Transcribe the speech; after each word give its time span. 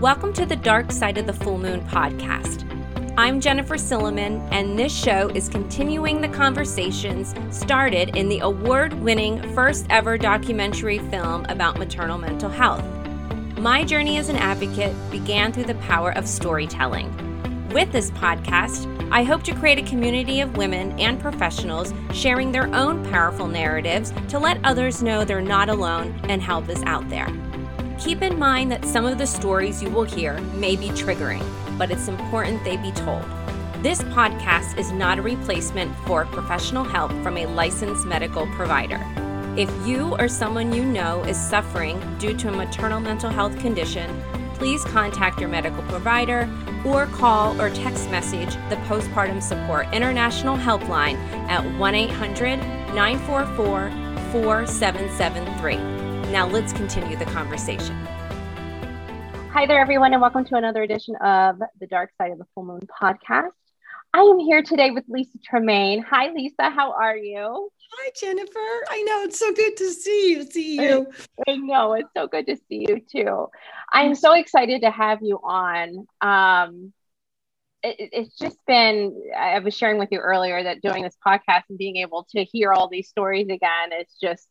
Welcome 0.00 0.32
to 0.32 0.46
the 0.46 0.56
Dark 0.56 0.92
Side 0.92 1.18
of 1.18 1.26
the 1.26 1.34
Full 1.34 1.58
Moon 1.58 1.82
podcast. 1.82 2.64
I'm 3.18 3.38
Jennifer 3.38 3.74
Silliman, 3.74 4.40
and 4.50 4.78
this 4.78 4.96
show 4.98 5.28
is 5.34 5.50
continuing 5.50 6.22
the 6.22 6.28
conversations 6.30 7.34
started 7.50 8.16
in 8.16 8.30
the 8.30 8.38
award 8.38 8.94
winning 8.94 9.42
first 9.52 9.84
ever 9.90 10.16
documentary 10.16 11.00
film 11.10 11.44
about 11.50 11.78
maternal 11.78 12.16
mental 12.16 12.48
health. 12.48 12.82
My 13.58 13.84
journey 13.84 14.16
as 14.16 14.30
an 14.30 14.36
advocate 14.36 14.96
began 15.10 15.52
through 15.52 15.64
the 15.64 15.74
power 15.74 16.16
of 16.16 16.26
storytelling. 16.26 17.68
With 17.68 17.92
this 17.92 18.10
podcast, 18.12 18.86
I 19.12 19.22
hope 19.22 19.42
to 19.42 19.54
create 19.54 19.80
a 19.80 19.82
community 19.82 20.40
of 20.40 20.56
women 20.56 20.98
and 20.98 21.20
professionals 21.20 21.92
sharing 22.14 22.52
their 22.52 22.74
own 22.74 23.04
powerful 23.10 23.48
narratives 23.48 24.14
to 24.28 24.38
let 24.38 24.64
others 24.64 25.02
know 25.02 25.26
they're 25.26 25.42
not 25.42 25.68
alone 25.68 26.18
and 26.24 26.40
help 26.40 26.70
is 26.70 26.82
out 26.84 27.06
there. 27.10 27.28
Keep 28.00 28.22
in 28.22 28.38
mind 28.38 28.72
that 28.72 28.86
some 28.86 29.04
of 29.04 29.18
the 29.18 29.26
stories 29.26 29.82
you 29.82 29.90
will 29.90 30.04
hear 30.04 30.40
may 30.54 30.74
be 30.74 30.88
triggering, 30.88 31.44
but 31.76 31.90
it's 31.90 32.08
important 32.08 32.64
they 32.64 32.78
be 32.78 32.92
told. 32.92 33.22
This 33.82 34.00
podcast 34.04 34.78
is 34.78 34.90
not 34.90 35.18
a 35.18 35.22
replacement 35.22 35.94
for 36.06 36.24
professional 36.24 36.82
help 36.82 37.12
from 37.22 37.36
a 37.36 37.44
licensed 37.44 38.06
medical 38.06 38.46
provider. 38.54 38.98
If 39.54 39.70
you 39.86 40.16
or 40.18 40.28
someone 40.28 40.72
you 40.72 40.82
know 40.82 41.22
is 41.24 41.36
suffering 41.38 42.00
due 42.18 42.34
to 42.38 42.48
a 42.48 42.52
maternal 42.52 43.00
mental 43.00 43.28
health 43.28 43.58
condition, 43.58 44.22
please 44.54 44.82
contact 44.84 45.38
your 45.38 45.50
medical 45.50 45.82
provider 45.82 46.48
or 46.86 47.04
call 47.06 47.60
or 47.60 47.68
text 47.68 48.10
message 48.10 48.54
the 48.70 48.76
Postpartum 48.88 49.42
Support 49.42 49.92
International 49.92 50.56
Helpline 50.56 51.16
at 51.50 51.62
1 51.78 51.94
800 51.94 52.56
944 52.94 53.90
4773. 54.32 55.99
Now 56.30 56.46
let's 56.46 56.72
continue 56.72 57.16
the 57.16 57.24
conversation. 57.24 57.96
Hi 59.52 59.66
there, 59.66 59.80
everyone, 59.80 60.12
and 60.12 60.22
welcome 60.22 60.44
to 60.44 60.54
another 60.54 60.84
edition 60.84 61.16
of 61.16 61.58
the 61.80 61.88
Dark 61.88 62.12
Side 62.16 62.30
of 62.30 62.38
the 62.38 62.44
Full 62.54 62.64
Moon 62.64 62.82
podcast. 63.02 63.50
I 64.14 64.20
am 64.20 64.38
here 64.38 64.62
today 64.62 64.92
with 64.92 65.02
Lisa 65.08 65.38
Tremaine. 65.44 66.00
Hi, 66.08 66.30
Lisa. 66.32 66.70
How 66.70 66.92
are 66.92 67.16
you? 67.16 67.68
Hi, 67.92 68.10
Jennifer. 68.14 68.84
I 68.88 69.02
know 69.02 69.22
it's 69.24 69.40
so 69.40 69.52
good 69.52 69.76
to 69.78 69.90
see 69.90 70.30
you. 70.30 70.44
See 70.44 70.74
you. 70.76 71.08
I 71.48 71.56
know 71.56 71.94
it's 71.94 72.10
so 72.16 72.28
good 72.28 72.46
to 72.46 72.56
see 72.68 72.86
you 72.88 73.00
too. 73.10 73.48
I'm 73.92 74.14
so 74.14 74.34
excited 74.34 74.82
to 74.82 74.90
have 74.92 75.18
you 75.22 75.40
on. 75.42 76.06
Um, 76.20 76.92
it, 77.82 77.96
it's 78.12 78.38
just 78.38 78.64
been. 78.68 79.20
I 79.36 79.58
was 79.58 79.76
sharing 79.76 79.98
with 79.98 80.10
you 80.12 80.20
earlier 80.20 80.62
that 80.62 80.80
doing 80.80 81.02
this 81.02 81.16
podcast 81.26 81.62
and 81.70 81.76
being 81.76 81.96
able 81.96 82.28
to 82.36 82.44
hear 82.44 82.72
all 82.72 82.88
these 82.88 83.08
stories 83.08 83.48
again 83.48 83.90
is 84.00 84.16
just 84.22 84.46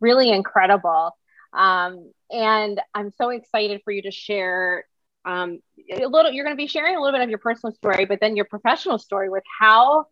really 0.00 0.30
incredible. 0.30 1.10
Um, 1.54 2.12
and 2.30 2.80
I'm 2.94 3.10
so 3.10 3.30
excited 3.30 3.82
for 3.84 3.92
you 3.92 4.02
to 4.02 4.10
share 4.10 4.84
um, 5.24 5.60
a 5.92 6.06
little. 6.06 6.30
You're 6.32 6.44
going 6.44 6.56
to 6.56 6.62
be 6.62 6.66
sharing 6.66 6.96
a 6.96 7.00
little 7.00 7.18
bit 7.18 7.22
of 7.22 7.30
your 7.30 7.38
personal 7.38 7.74
story, 7.74 8.04
but 8.04 8.20
then 8.20 8.36
your 8.36 8.44
professional 8.44 8.98
story 8.98 9.28
with 9.28 9.44
how 9.60 10.06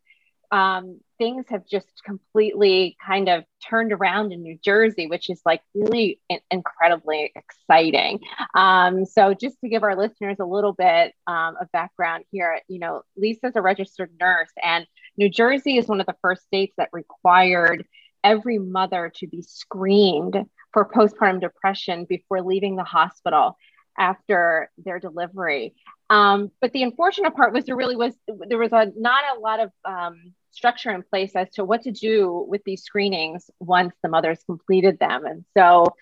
um, 0.52 1.00
things 1.16 1.46
have 1.48 1.66
just 1.66 1.88
completely 2.04 2.96
kind 3.04 3.28
of 3.28 3.44
turned 3.66 3.90
around 3.90 4.32
in 4.32 4.42
New 4.42 4.58
Jersey, 4.62 5.06
which 5.06 5.30
is 5.30 5.40
like 5.46 5.62
really 5.74 6.20
incredibly 6.50 7.32
exciting. 7.34 8.20
Um, 8.54 9.06
so, 9.06 9.32
just 9.34 9.58
to 9.62 9.68
give 9.68 9.82
our 9.82 9.96
listeners 9.96 10.36
a 10.40 10.44
little 10.44 10.74
bit 10.74 11.14
um, 11.26 11.56
of 11.60 11.72
background 11.72 12.24
here, 12.30 12.60
you 12.68 12.78
know, 12.78 13.02
Lisa's 13.16 13.56
a 13.56 13.62
registered 13.62 14.10
nurse, 14.20 14.50
and 14.62 14.86
New 15.16 15.30
Jersey 15.30 15.78
is 15.78 15.88
one 15.88 16.00
of 16.00 16.06
the 16.06 16.16
first 16.20 16.44
states 16.44 16.74
that 16.76 16.90
required 16.92 17.86
every 18.22 18.58
mother 18.58 19.10
to 19.16 19.26
be 19.26 19.42
screened 19.42 20.36
for 20.72 20.88
postpartum 20.88 21.40
depression 21.40 22.06
before 22.08 22.42
leaving 22.42 22.76
the 22.76 22.84
hospital 22.84 23.56
after 23.98 24.70
their 24.78 24.98
delivery. 24.98 25.74
Um, 26.10 26.50
but 26.60 26.72
the 26.72 26.82
unfortunate 26.82 27.34
part 27.34 27.52
was 27.52 27.64
there 27.64 27.76
really 27.76 27.96
was 27.96 28.14
there 28.48 28.58
was 28.58 28.72
a 28.72 28.92
not 28.96 29.24
a 29.36 29.40
lot 29.40 29.60
of 29.60 29.70
um, 29.84 30.34
structure 30.50 30.90
in 30.90 31.02
place 31.02 31.32
as 31.34 31.50
to 31.54 31.64
what 31.64 31.82
to 31.82 31.90
do 31.90 32.44
with 32.48 32.62
these 32.64 32.82
screenings 32.82 33.50
once 33.60 33.94
the 34.02 34.08
mothers 34.08 34.42
completed 34.44 34.98
them. 34.98 35.24
And 35.24 35.44
so, 35.56 35.94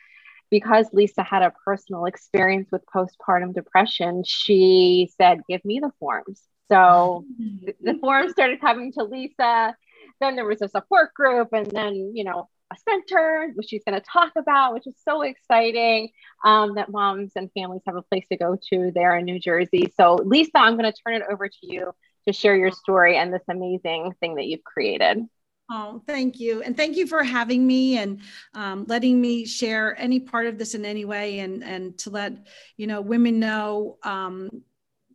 because 0.50 0.88
Lisa 0.92 1.22
had 1.22 1.42
a 1.42 1.52
personal 1.64 2.06
experience 2.06 2.68
with 2.72 2.82
postpartum 2.92 3.54
depression, 3.54 4.24
she 4.26 5.10
said, 5.16 5.42
"Give 5.48 5.64
me 5.64 5.80
the 5.80 5.92
forms." 6.00 6.42
So 6.68 7.24
the, 7.38 7.74
the 7.92 7.98
forms 7.98 8.32
started 8.32 8.60
coming 8.60 8.92
to 8.92 9.04
Lisa. 9.04 9.76
Then 10.20 10.36
there 10.36 10.44
was 10.44 10.60
a 10.60 10.68
support 10.68 11.14
group, 11.14 11.52
and 11.52 11.66
then 11.66 12.12
you 12.14 12.24
know 12.24 12.48
a 12.72 12.76
center, 12.88 13.50
which 13.54 13.68
she's 13.68 13.82
going 13.84 14.00
to 14.00 14.06
talk 14.06 14.32
about, 14.36 14.74
which 14.74 14.86
is 14.86 14.94
so 15.04 15.22
exciting 15.22 16.10
um, 16.44 16.74
that 16.74 16.90
moms 16.90 17.32
and 17.36 17.50
families 17.52 17.82
have 17.86 17.96
a 17.96 18.02
place 18.02 18.24
to 18.30 18.36
go 18.36 18.56
to 18.72 18.90
there 18.94 19.16
in 19.16 19.24
New 19.24 19.38
Jersey. 19.38 19.92
So, 19.96 20.14
Lisa, 20.14 20.52
I'm 20.56 20.76
going 20.76 20.90
to 20.90 20.98
turn 21.04 21.16
it 21.16 21.22
over 21.30 21.48
to 21.48 21.58
you 21.62 21.92
to 22.26 22.32
share 22.32 22.56
your 22.56 22.70
story 22.70 23.16
and 23.16 23.32
this 23.32 23.42
amazing 23.48 24.12
thing 24.20 24.36
that 24.36 24.46
you've 24.46 24.64
created. 24.64 25.26
Oh, 25.72 26.02
thank 26.04 26.40
you. 26.40 26.62
And 26.62 26.76
thank 26.76 26.96
you 26.96 27.06
for 27.06 27.22
having 27.22 27.64
me 27.64 27.96
and 27.98 28.20
um, 28.54 28.86
letting 28.88 29.20
me 29.20 29.46
share 29.46 29.98
any 30.00 30.18
part 30.18 30.46
of 30.46 30.58
this 30.58 30.74
in 30.74 30.84
any 30.84 31.04
way 31.04 31.38
and, 31.38 31.62
and 31.62 31.96
to 31.98 32.10
let, 32.10 32.32
you 32.76 32.88
know, 32.88 33.00
women 33.00 33.38
know 33.38 33.96
um, 34.02 34.50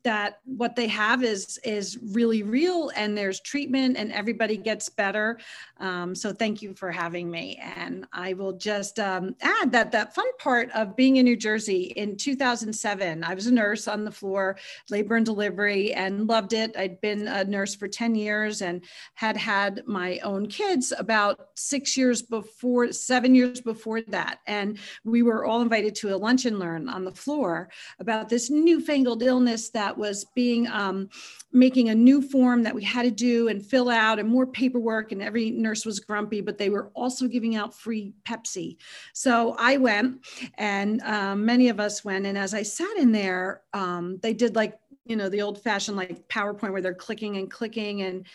that 0.06 0.40
what 0.46 0.76
they 0.76 0.88
have 0.88 1.24
is 1.24 1.60
is 1.64 2.00
really 2.02 2.42
real 2.42 2.92
and 2.96 3.18
there's 3.18 3.42
treatment 3.42 3.98
and 3.98 4.12
everybody 4.12 4.56
gets 4.56 4.88
better. 4.88 5.38
Um, 5.80 6.16
so 6.16 6.32
thank 6.32 6.62
you 6.62 6.74
for 6.74 6.92
having 6.92 7.30
me. 7.30 7.62
And 7.76 8.08
i 8.14 8.34
will 8.34 8.54
just 8.54 9.00
um, 9.00 9.36
add 9.42 9.72
that 9.72 9.92
that 9.92 10.16
fun 10.16 10.26
part 10.40 10.72
of 10.72 10.96
being 10.96 11.18
in 11.18 11.26
new 11.26 11.36
jersey 11.36 11.94
in 11.96 12.16
2007 12.16 13.24
i 13.24 13.34
was 13.34 13.48
a 13.48 13.54
nurse 13.54 13.88
on 13.88 14.06
the 14.06 14.12
floor 14.12 14.58
labor 14.90 15.16
and 15.16 15.26
delivery 15.26 15.94
and 15.94 16.28
loved 16.28 16.54
it. 16.54 16.76
I'd 16.78 17.02
been 17.02 17.28
a 17.28 17.44
nurse 17.44 17.76
for 17.76 17.88
10 17.88 18.16
years 18.16 18.62
and 18.62 18.84
had 19.16 19.38
had 19.38 19.84
my 19.86 20.20
own 20.20 20.48
kids 20.48 20.94
about 20.98 21.50
six 21.56 21.98
years 21.98 22.22
before 22.22 22.92
seven 22.92 23.36
years 23.36 23.62
before 23.62 24.02
that. 24.02 24.40
And 24.48 24.78
we 25.04 25.24
were 25.24 25.46
all 25.46 25.62
invited 25.62 25.96
to 25.96 26.16
a 26.16 26.18
lunch 26.18 26.46
and 26.46 26.60
learn 26.60 26.90
on 26.90 27.04
the 27.04 27.12
floor 27.12 27.70
about 28.00 28.30
this 28.30 28.50
newfangled 28.50 29.24
illness 29.24 29.70
that 29.72 29.95
was 29.98 30.26
being 30.36 30.68
um, 30.68 31.10
making 31.52 31.90
a 31.90 31.96
new 31.96 32.22
form 32.22 32.64
that 32.64 32.76
we 32.76 32.84
had 32.84 33.04
to 33.04 33.12
do 33.12 33.48
and 33.48 33.66
fill 33.66 33.90
out 33.90 34.20
and 34.20 34.28
more 34.28 34.46
paperwork 34.46 35.12
and 35.12 35.22
every 35.22 35.52
nurse 35.52 35.86
was 35.86 36.00
grumpy 36.00 36.42
but 36.42 36.58
they 36.58 36.70
were 36.70 36.92
also 36.96 37.28
giving 37.28 37.56
out 37.56 37.74
free 37.74 38.14
pepsi. 38.28 38.78
So 39.14 39.56
i 39.58 39.78
went 39.78 40.26
and 40.58 41.02
um, 41.02 41.46
many 41.46 41.70
of 41.70 41.80
us 41.80 42.04
went 42.04 42.26
and 42.26 42.38
as 42.38 42.54
i 42.54 42.62
sat 42.62 42.98
in 42.98 43.12
there 43.12 43.62
um, 43.74 44.20
they 44.22 44.34
did 44.34 44.56
like 44.56 44.78
you 45.06 45.16
know 45.16 45.30
the 45.30 45.42
old 45.42 45.62
fashioned 45.62 45.98
like 45.98 46.28
powerpoint 46.28 46.72
where 46.72 46.82
they're 46.82 46.94
clicking 46.94 47.38
and 47.38 47.50
clicking 47.50 48.02
and 48.02 48.26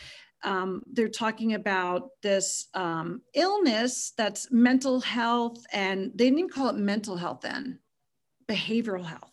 um, 0.43 0.83
they're 0.93 1.09
talking 1.09 1.53
about 1.55 2.11
this 2.23 2.69
um, 2.73 3.21
illness 3.35 4.13
that's 4.17 4.51
mental 4.51 5.01
health 5.01 5.63
and 5.73 6.13
they 6.15 6.25
didn't 6.25 6.39
even 6.39 6.51
call 6.51 6.69
it 6.69 6.77
mental 6.77 7.17
health 7.17 7.41
then 7.43 7.79
behavioral 8.49 9.05
health 9.05 9.30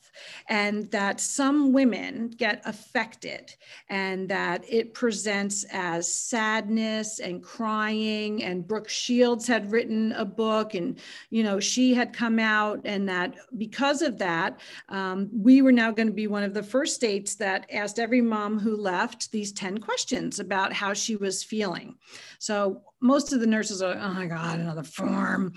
and 0.50 0.90
that 0.92 1.20
some 1.20 1.74
women 1.74 2.30
get 2.30 2.62
affected 2.66 3.54
and 3.90 4.30
that 4.30 4.64
it 4.68 4.94
presents 4.94 5.66
as 5.72 6.12
sadness 6.12 7.20
and 7.20 7.44
crying 7.44 8.44
and 8.44 8.68
brooke 8.68 8.90
shields 8.90 9.48
had 9.48 9.72
written 9.72 10.12
a 10.14 10.26
book 10.26 10.74
and 10.74 11.00
you 11.30 11.44
know 11.44 11.60
she 11.60 11.94
had 11.94 12.14
come 12.14 12.40
out 12.40 12.80
and 12.86 13.08
that 13.08 13.36
because 13.58 14.02
of 14.02 14.18
that 14.18 14.60
um, 14.90 15.30
we 15.34 15.62
were 15.62 15.72
now 15.72 15.92
going 15.92 16.08
to 16.08 16.14
be 16.14 16.28
one 16.28 16.44
of 16.44 16.54
the 16.54 16.64
first 16.64 16.96
states 16.96 17.36
that 17.36 17.66
asked 17.72 18.00
every 18.00 18.22
mom 18.22 18.60
who 18.60 18.76
left 18.76 19.32
these 19.32 19.52
10 19.52 19.80
questions 19.80 20.40
about 20.40 20.74
how 20.74 20.94
she 20.94 21.16
was 21.16 21.44
feeling. 21.44 21.96
So 22.40 22.84
most 23.02 23.34
of 23.34 23.40
the 23.40 23.48
nurses 23.48 23.82
are 23.82 23.96
oh 23.98 24.14
my 24.14 24.26
god 24.26 24.60
another 24.60 24.84
form 24.84 25.54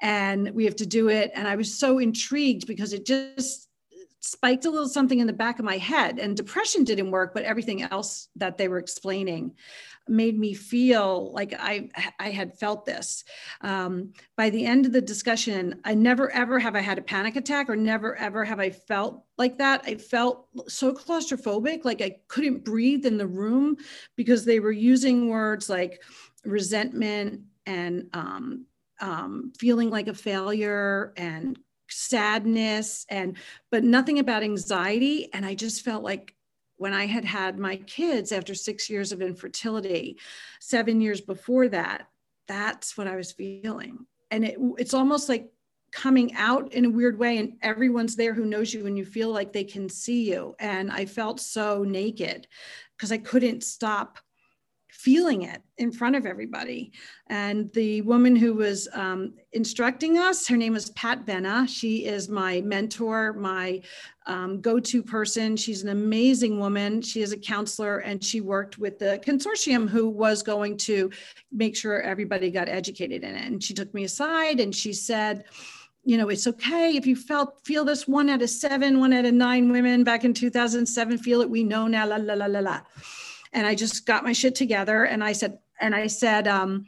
and 0.00 0.50
we 0.50 0.64
have 0.64 0.76
to 0.76 0.86
do 0.86 1.08
it 1.08 1.30
and 1.34 1.48
i 1.48 1.56
was 1.56 1.78
so 1.78 1.98
intrigued 1.98 2.66
because 2.66 2.92
it 2.92 3.04
just 3.04 3.68
spiked 4.24 4.64
a 4.64 4.70
little 4.70 4.88
something 4.88 5.18
in 5.18 5.26
the 5.26 5.32
back 5.32 5.58
of 5.58 5.64
my 5.66 5.76
head 5.76 6.18
and 6.18 6.34
depression 6.34 6.82
didn't 6.82 7.10
work 7.10 7.34
but 7.34 7.42
everything 7.42 7.82
else 7.82 8.28
that 8.36 8.56
they 8.56 8.68
were 8.68 8.78
explaining 8.78 9.54
made 10.08 10.38
me 10.38 10.54
feel 10.54 11.30
like 11.32 11.54
i 11.58 11.88
i 12.18 12.30
had 12.30 12.58
felt 12.58 12.86
this. 12.86 13.24
Um, 13.60 14.12
by 14.36 14.48
the 14.48 14.64
end 14.64 14.86
of 14.86 14.92
the 14.92 15.00
discussion 15.00 15.80
i 15.84 15.94
never 15.94 16.30
ever 16.30 16.58
have 16.58 16.74
i 16.74 16.80
had 16.80 16.98
a 16.98 17.02
panic 17.02 17.36
attack 17.36 17.68
or 17.68 17.76
never 17.76 18.16
ever 18.16 18.44
have 18.44 18.60
i 18.60 18.70
felt 18.70 19.24
like 19.36 19.58
that. 19.58 19.82
I 19.84 19.96
felt 19.96 20.48
so 20.68 20.92
claustrophobic 20.92 21.84
like 21.84 22.00
i 22.00 22.16
couldn't 22.28 22.64
breathe 22.64 23.04
in 23.04 23.18
the 23.18 23.26
room 23.26 23.76
because 24.16 24.44
they 24.44 24.58
were 24.58 24.72
using 24.72 25.28
words 25.28 25.68
like 25.68 26.02
resentment 26.44 27.42
and 27.66 28.08
um, 28.12 28.66
um, 29.00 29.52
feeling 29.58 29.90
like 29.90 30.08
a 30.08 30.14
failure 30.14 31.12
and 31.16 31.58
sadness 31.94 33.06
and 33.08 33.36
but 33.70 33.84
nothing 33.84 34.18
about 34.18 34.42
anxiety. 34.42 35.32
And 35.32 35.46
i 35.46 35.54
just 35.54 35.84
felt 35.84 36.02
like 36.02 36.34
when 36.76 36.92
i 36.92 37.06
had 37.06 37.24
had 37.24 37.58
my 37.58 37.76
kids 37.76 38.32
after 38.32 38.54
6 38.54 38.90
years 38.90 39.12
of 39.12 39.22
infertility 39.22 40.18
7 40.60 41.00
years 41.00 41.20
before 41.20 41.68
that 41.68 42.08
that's 42.48 42.96
what 42.98 43.06
i 43.06 43.16
was 43.16 43.32
feeling. 43.32 44.06
And 44.30 44.44
it, 44.44 44.56
it's 44.78 44.94
almost 44.94 45.28
like 45.28 45.50
coming 45.92 46.34
out 46.34 46.72
in 46.72 46.84
a 46.84 46.90
weird 46.90 47.18
way 47.18 47.38
and 47.38 47.52
everyone's 47.62 48.16
there 48.16 48.34
who 48.34 48.44
knows 48.44 48.74
you 48.74 48.86
and 48.86 48.98
you 48.98 49.04
feel 49.04 49.30
like 49.30 49.52
they 49.52 49.64
can 49.64 49.88
see 49.88 50.28
you. 50.30 50.56
And 50.58 50.90
i 50.90 51.06
felt 51.06 51.38
so 51.40 51.84
naked 51.84 52.48
because 52.96 53.12
i 53.12 53.18
couldn't 53.18 53.62
stop 53.62 54.18
feeling 54.94 55.42
it 55.42 55.60
in 55.78 55.90
front 55.90 56.14
of 56.14 56.24
everybody. 56.24 56.92
And 57.28 57.70
the 57.72 58.00
woman 58.02 58.36
who 58.36 58.54
was 58.54 58.88
um, 58.92 59.34
instructing 59.52 60.18
us, 60.18 60.46
her 60.46 60.56
name 60.56 60.72
was 60.72 60.90
Pat 60.90 61.26
Benna. 61.26 61.68
She 61.68 62.06
is 62.06 62.28
my 62.28 62.60
mentor, 62.60 63.32
my 63.32 63.82
um, 64.26 64.60
go 64.60 64.78
to 64.78 65.02
person. 65.02 65.56
She's 65.56 65.82
an 65.82 65.88
amazing 65.88 66.60
woman. 66.60 67.02
She 67.02 67.22
is 67.22 67.32
a 67.32 67.36
counselor 67.36 67.98
and 67.98 68.22
she 68.22 68.40
worked 68.40 68.78
with 68.78 69.00
the 69.00 69.20
consortium 69.26 69.88
who 69.88 70.08
was 70.08 70.44
going 70.44 70.76
to 70.78 71.10
make 71.50 71.76
sure 71.76 72.00
everybody 72.00 72.50
got 72.50 72.68
educated 72.68 73.24
in 73.24 73.34
it. 73.34 73.46
And 73.46 73.62
she 73.62 73.74
took 73.74 73.92
me 73.92 74.04
aside 74.04 74.60
and 74.60 74.72
she 74.72 74.92
said, 74.92 75.44
you 76.04 76.16
know, 76.16 76.28
it's 76.28 76.46
okay 76.46 76.96
if 76.96 77.04
you 77.04 77.16
felt 77.16 77.60
feel 77.64 77.84
this 77.84 78.06
one 78.06 78.30
out 78.30 78.42
of 78.42 78.50
seven, 78.50 79.00
one 79.00 79.12
out 79.12 79.24
of 79.24 79.34
nine 79.34 79.72
women 79.72 80.04
back 80.04 80.24
in 80.24 80.32
2007 80.34 81.18
feel 81.18 81.40
it. 81.40 81.50
We 81.50 81.64
know 81.64 81.88
now, 81.88 82.06
la 82.06 82.16
la 82.16 82.34
la 82.34 82.46
la 82.46 82.60
la 82.60 82.80
and 83.54 83.66
I 83.66 83.74
just 83.74 84.04
got 84.04 84.24
my 84.24 84.32
shit 84.32 84.54
together 84.54 85.04
and 85.04 85.24
I 85.24 85.32
said, 85.32 85.58
and 85.80 85.94
I 85.94 86.08
said, 86.08 86.46
um, 86.46 86.86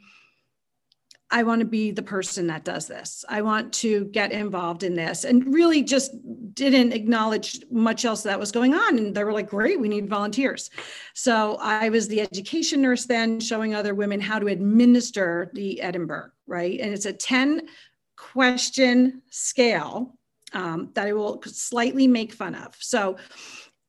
I 1.29 1.43
want 1.43 1.59
to 1.59 1.65
be 1.65 1.91
the 1.91 2.03
person 2.03 2.47
that 2.47 2.63
does 2.63 2.87
this. 2.87 3.25
I 3.27 3.41
want 3.41 3.73
to 3.73 4.05
get 4.05 4.31
involved 4.31 4.83
in 4.83 4.93
this 4.95 5.25
and 5.25 5.53
really 5.53 5.83
just 5.83 6.11
didn't 6.53 6.93
acknowledge 6.93 7.59
much 7.69 8.05
else 8.05 8.23
that 8.23 8.39
was 8.39 8.51
going 8.51 8.73
on. 8.73 8.97
And 8.97 9.13
they 9.13 9.23
were 9.25 9.33
like, 9.33 9.49
great, 9.49 9.79
we 9.79 9.89
need 9.89 10.09
volunteers. 10.09 10.69
So 11.13 11.57
I 11.61 11.89
was 11.89 12.07
the 12.07 12.21
education 12.21 12.81
nurse 12.81 13.05
then 13.05 13.41
showing 13.41 13.75
other 13.75 13.93
women 13.93 14.21
how 14.21 14.39
to 14.39 14.47
administer 14.47 15.51
the 15.53 15.81
Edinburgh, 15.81 16.31
right? 16.45 16.79
And 16.79 16.93
it's 16.93 17.05
a 17.05 17.13
10 17.13 17.67
question 18.15 19.21
scale 19.29 20.17
um, 20.53 20.91
that 20.93 21.07
I 21.07 21.13
will 21.13 21.41
slightly 21.43 22.07
make 22.07 22.31
fun 22.31 22.55
of. 22.55 22.73
So 22.79 23.17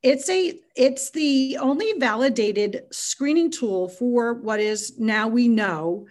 it's 0.03 0.29
a 0.29 0.59
it's 0.77 1.11
the 1.11 1.59
only 1.61 1.93
validated 1.99 2.83
screening 2.93 3.51
tool 3.51 3.89
for 3.89 4.35
what 4.35 4.61
is 4.61 4.99
now 4.99 5.27
we 5.27 5.49
know 5.49 6.07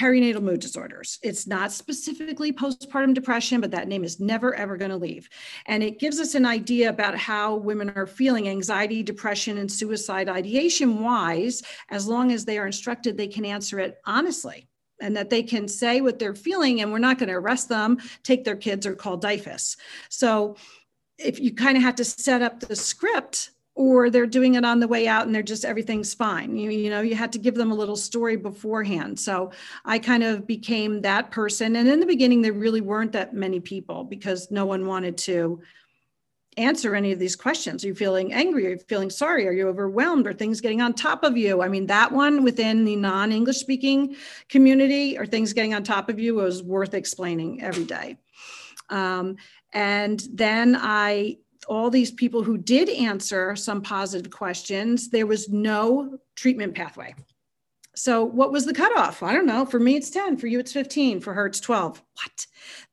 perinatal 0.00 0.42
mood 0.42 0.60
disorders. 0.60 1.18
It's 1.22 1.46
not 1.46 1.72
specifically 1.72 2.52
postpartum 2.52 3.14
depression, 3.14 3.62
but 3.62 3.70
that 3.70 3.88
name 3.88 4.04
is 4.04 4.20
never 4.20 4.54
ever 4.54 4.76
going 4.76 4.90
to 4.90 4.96
leave. 4.96 5.28
And 5.66 5.82
it 5.82 5.98
gives 5.98 6.20
us 6.20 6.34
an 6.34 6.44
idea 6.44 6.90
about 6.90 7.16
how 7.16 7.56
women 7.56 7.90
are 7.90 8.06
feeling 8.06 8.48
anxiety, 8.48 9.02
depression, 9.02 9.58
and 9.58 9.72
suicide 9.72 10.28
ideation 10.28 11.02
wise. 11.02 11.62
As 11.90 12.06
long 12.06 12.30
as 12.30 12.44
they 12.44 12.58
are 12.58 12.66
instructed, 12.66 13.16
they 13.16 13.28
can 13.28 13.46
answer 13.46 13.78
it 13.78 13.98
honestly 14.04 14.68
and 15.00 15.16
that 15.16 15.30
they 15.30 15.42
can 15.42 15.68
say 15.68 16.00
what 16.00 16.18
they're 16.18 16.34
feeling, 16.34 16.80
and 16.80 16.90
we're 16.90 16.98
not 16.98 17.18
going 17.18 17.28
to 17.28 17.34
arrest 17.34 17.68
them, 17.68 17.98
take 18.22 18.44
their 18.44 18.56
kids, 18.56 18.86
or 18.86 18.94
call 18.94 19.20
DYFS. 19.20 19.76
So 20.08 20.56
if 21.18 21.40
you 21.40 21.52
kind 21.54 21.76
of 21.76 21.82
have 21.82 21.96
to 21.96 22.04
set 22.04 22.42
up 22.42 22.60
the 22.60 22.76
script 22.76 23.50
or 23.74 24.08
they're 24.08 24.26
doing 24.26 24.54
it 24.54 24.64
on 24.64 24.80
the 24.80 24.88
way 24.88 25.06
out 25.06 25.26
and 25.26 25.34
they're 25.34 25.42
just 25.42 25.64
everything's 25.64 26.14
fine. 26.14 26.56
You, 26.56 26.70
you 26.70 26.90
know 26.90 27.02
you 27.02 27.14
had 27.14 27.32
to 27.32 27.38
give 27.38 27.54
them 27.54 27.70
a 27.70 27.74
little 27.74 27.96
story 27.96 28.36
beforehand. 28.36 29.20
So 29.20 29.52
i 29.84 29.98
kind 29.98 30.22
of 30.22 30.46
became 30.46 31.02
that 31.02 31.30
person. 31.30 31.76
And 31.76 31.88
in 31.88 32.00
the 32.00 32.06
beginning 32.06 32.42
there 32.42 32.54
really 32.54 32.80
weren't 32.80 33.12
that 33.12 33.34
many 33.34 33.60
people 33.60 34.04
because 34.04 34.50
no 34.50 34.64
one 34.64 34.86
wanted 34.86 35.18
to 35.18 35.60
answer 36.56 36.94
any 36.94 37.12
of 37.12 37.18
these 37.18 37.36
questions. 37.36 37.84
Are 37.84 37.88
you 37.88 37.94
feeling 37.94 38.32
angry? 38.32 38.66
Are 38.66 38.70
you 38.70 38.78
feeling 38.88 39.10
sorry? 39.10 39.46
Are 39.46 39.52
you 39.52 39.68
overwhelmed? 39.68 40.26
Are 40.26 40.32
things 40.32 40.62
getting 40.62 40.80
on 40.80 40.94
top 40.94 41.22
of 41.22 41.36
you? 41.36 41.60
I 41.60 41.68
mean 41.68 41.86
that 41.86 42.12
one 42.12 42.44
within 42.44 42.86
the 42.86 42.96
non-english 42.96 43.58
speaking 43.58 44.16
community 44.48 45.18
are 45.18 45.26
things 45.26 45.52
getting 45.52 45.74
on 45.74 45.84
top 45.84 46.08
of 46.08 46.18
you 46.18 46.34
was 46.34 46.62
worth 46.62 46.94
explaining 46.94 47.62
every 47.62 47.84
day. 47.84 48.16
Um, 48.88 49.36
and 49.72 50.22
then 50.32 50.76
I, 50.78 51.38
all 51.68 51.90
these 51.90 52.10
people 52.10 52.42
who 52.42 52.58
did 52.58 52.88
answer 52.88 53.56
some 53.56 53.82
positive 53.82 54.30
questions, 54.30 55.10
there 55.10 55.26
was 55.26 55.48
no 55.48 56.18
treatment 56.34 56.74
pathway. 56.74 57.14
So, 57.94 58.24
what 58.24 58.52
was 58.52 58.66
the 58.66 58.74
cutoff? 58.74 59.22
I 59.22 59.32
don't 59.32 59.46
know. 59.46 59.64
For 59.64 59.80
me, 59.80 59.96
it's 59.96 60.10
10. 60.10 60.36
For 60.36 60.46
you, 60.46 60.60
it's 60.60 60.72
15. 60.72 61.20
For 61.20 61.32
her, 61.32 61.46
it's 61.46 61.60
12. 61.60 62.02
What? 62.12 62.46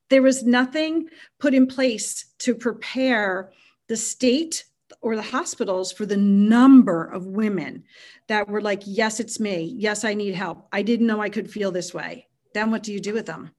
There 0.10 0.22
was 0.22 0.44
nothing 0.44 1.10
put 1.40 1.54
in 1.54 1.68
place 1.68 2.26
to 2.40 2.56
prepare 2.56 3.52
the 3.90 3.98
state 3.98 4.64
or 5.02 5.16
the 5.16 5.22
hospitals 5.22 5.92
for 5.92 6.06
the 6.06 6.18
number 6.18 7.04
of 7.04 7.28
women 7.28 7.84
that 8.28 8.48
were 8.48 8.62
like, 8.62 8.84
Yes, 8.86 9.20
it's 9.20 9.40
me. 9.40 9.74
Yes, 9.78 10.06
I 10.06 10.14
need 10.14 10.36
help. 10.36 10.68
I 10.72 10.82
didn't 10.82 11.08
know 11.08 11.22
I 11.22 11.30
could 11.30 11.52
feel 11.52 11.72
this 11.72 11.94
way. 11.94 12.28
Then 12.54 12.72
what 12.72 12.84
do 12.84 12.94
you 12.94 13.02
do 13.02 13.14
with 13.14 13.26
them? 13.26 13.52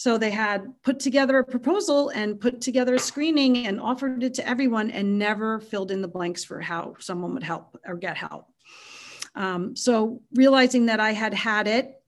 So 0.00 0.16
they 0.16 0.30
had 0.30 0.72
put 0.82 0.98
together 0.98 1.40
a 1.40 1.44
proposal 1.44 2.08
and 2.08 2.40
put 2.40 2.62
together 2.62 2.94
a 2.94 2.98
screening 2.98 3.66
and 3.66 3.78
offered 3.78 4.22
it 4.22 4.32
to 4.32 4.48
everyone 4.48 4.90
and 4.90 5.18
never 5.18 5.60
filled 5.60 5.90
in 5.90 6.00
the 6.00 6.08
blanks 6.08 6.42
for 6.42 6.58
how 6.58 6.94
someone 6.98 7.34
would 7.34 7.42
help 7.42 7.78
or 7.84 7.96
get 7.96 8.16
help. 8.16 8.46
Um, 9.34 9.76
so 9.76 10.22
realizing 10.32 10.86
that 10.86 11.00
I 11.00 11.12
had 11.12 11.34
had 11.34 11.68
it 11.68 11.99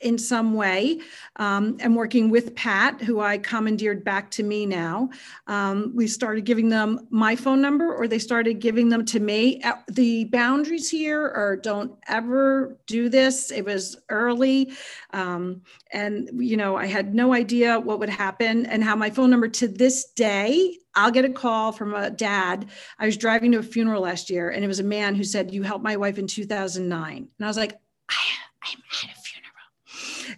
in 0.00 0.18
some 0.18 0.54
way 0.54 1.00
um, 1.36 1.76
and 1.80 1.96
working 1.96 2.28
with 2.28 2.54
Pat, 2.54 3.00
who 3.00 3.20
I 3.20 3.38
commandeered 3.38 4.04
back 4.04 4.30
to 4.32 4.42
me 4.42 4.66
now. 4.66 5.08
Um, 5.46 5.92
we 5.94 6.06
started 6.06 6.44
giving 6.44 6.68
them 6.68 7.06
my 7.10 7.34
phone 7.36 7.60
number 7.60 7.94
or 7.94 8.06
they 8.06 8.18
started 8.18 8.60
giving 8.60 8.88
them 8.88 9.04
to 9.06 9.20
me. 9.20 9.62
The 9.88 10.24
boundaries 10.26 10.90
here 10.90 11.22
are 11.22 11.56
don't 11.56 11.96
ever 12.08 12.78
do 12.86 13.08
this. 13.08 13.50
It 13.50 13.64
was 13.64 13.96
early. 14.10 14.72
Um, 15.12 15.62
and, 15.92 16.28
you 16.34 16.56
know, 16.56 16.76
I 16.76 16.86
had 16.86 17.14
no 17.14 17.32
idea 17.32 17.80
what 17.80 17.98
would 17.98 18.10
happen 18.10 18.66
and 18.66 18.84
how 18.84 18.96
my 18.96 19.10
phone 19.10 19.30
number 19.30 19.48
to 19.48 19.68
this 19.68 20.04
day 20.10 20.76
I'll 20.96 21.10
get 21.10 21.24
a 21.24 21.30
call 21.30 21.72
from 21.72 21.94
a 21.94 22.10
dad. 22.10 22.68
I 22.98 23.06
was 23.06 23.16
driving 23.16 23.52
to 23.52 23.58
a 23.58 23.62
funeral 23.62 24.02
last 24.02 24.30
year, 24.30 24.50
and 24.50 24.64
it 24.64 24.68
was 24.68 24.78
a 24.78 24.84
man 24.84 25.14
who 25.14 25.24
said, 25.24 25.52
You 25.52 25.64
helped 25.64 25.82
my 25.82 25.96
wife 25.96 26.18
in 26.18 26.26
2009. 26.28 27.16
And 27.16 27.28
I 27.40 27.48
was 27.48 27.56
like, 27.56 27.72
I, 28.08 28.14
I'm 28.62 28.78
at 29.02 29.16
a 29.16 29.23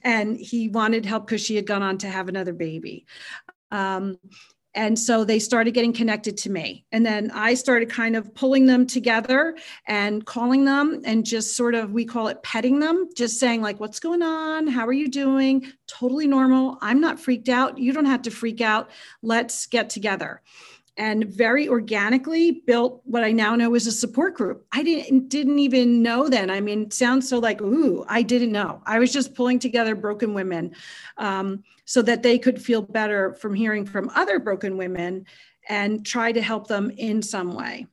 and 0.03 0.37
he 0.37 0.69
wanted 0.69 1.05
help 1.05 1.27
because 1.27 1.41
she 1.41 1.57
had 1.57 1.67
gone 1.67 1.83
on 1.83 1.99
to 1.99 2.09
have 2.09 2.29
another 2.29 2.53
baby. 2.53 3.07
Um, 3.71 4.19
and 4.77 4.99
so 4.99 5.25
they 5.25 5.39
started 5.39 5.73
getting 5.73 5.95
connected 5.95 6.37
to 6.39 6.51
me. 6.51 6.85
And 6.93 7.05
then 7.05 7.31
I 7.31 7.55
started 7.55 7.89
kind 7.89 8.15
of 8.15 8.35
pulling 8.35 8.67
them 8.67 8.87
together 8.87 9.57
and 9.87 10.25
calling 10.25 10.67
them 10.67 11.01
and 11.07 11.25
just 11.25 11.57
sort 11.57 11.75
of, 11.75 11.93
we 11.93 12.05
call 12.05 12.29
it 12.29 12.43
petting 12.43 12.79
them, 12.79 13.09
just 13.17 13.41
saying, 13.41 13.63
like, 13.63 13.81
what's 13.81 14.01
going 14.01 14.23
on? 14.23 14.67
How 14.67 14.87
are 14.87 14.93
you 14.93 15.09
doing? 15.09 15.73
Totally 15.89 16.27
normal. 16.27 16.77
I'm 16.83 17.01
not 17.01 17.19
freaked 17.19 17.49
out. 17.49 17.79
You 17.79 17.95
don't 17.95 18.05
have 18.05 18.23
to 18.23 18.31
freak 18.31 18.61
out. 18.61 18.91
Let's 19.23 19.67
get 19.67 19.89
together 19.89 20.43
and 20.97 21.27
very 21.27 21.69
organically 21.69 22.63
built 22.67 23.03
what 23.05 23.23
I 23.23 23.33
now 23.33 23.55
know 23.55 23.75
is 23.75 23.87
a 23.87 23.93
support 23.93 24.35
group. 24.35 24.67
I 24.73 24.83
didn't 24.83 25.29
didn't 25.29 25.59
even 25.59 26.03
know 26.03 26.29
then. 26.29 26.51
I 26.51 26.61
mean, 26.61 26.91
sounds 26.91 27.29
so 27.29 27.39
like 27.39 27.61
ooh, 27.61 28.05
I 28.09 28.23
didn't 28.23 28.53
know. 28.53 28.83
I 28.87 28.99
was 28.99 29.13
just 29.13 29.35
pulling 29.35 29.59
together 29.59 29.95
broken 29.95 30.33
women 30.33 30.75
um, 31.19 31.63
so 31.85 32.03
that 32.03 32.23
they 32.23 32.39
could 32.39 32.61
feel 32.61 32.83
better 32.83 33.35
from 33.35 33.55
hearing 33.55 33.85
from 33.85 34.11
other 34.15 34.39
broken 34.39 34.77
women 34.77 35.27
and 35.69 36.05
try 36.07 36.33
to 36.33 36.41
help 36.41 36.67
them 36.67 36.91
in 36.91 37.23
some 37.23 37.53
way. 37.55 37.87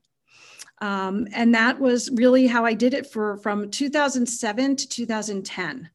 Um, 0.79 1.27
and 1.33 1.55
that 1.55 1.79
was 1.79 2.09
really 2.11 2.47
how 2.47 2.65
I 2.65 2.73
did 2.73 2.93
it 2.93 3.07
for 3.07 3.37
from 3.37 3.69
2007 3.69 4.75
to 4.75 4.87
2010. 4.89 5.89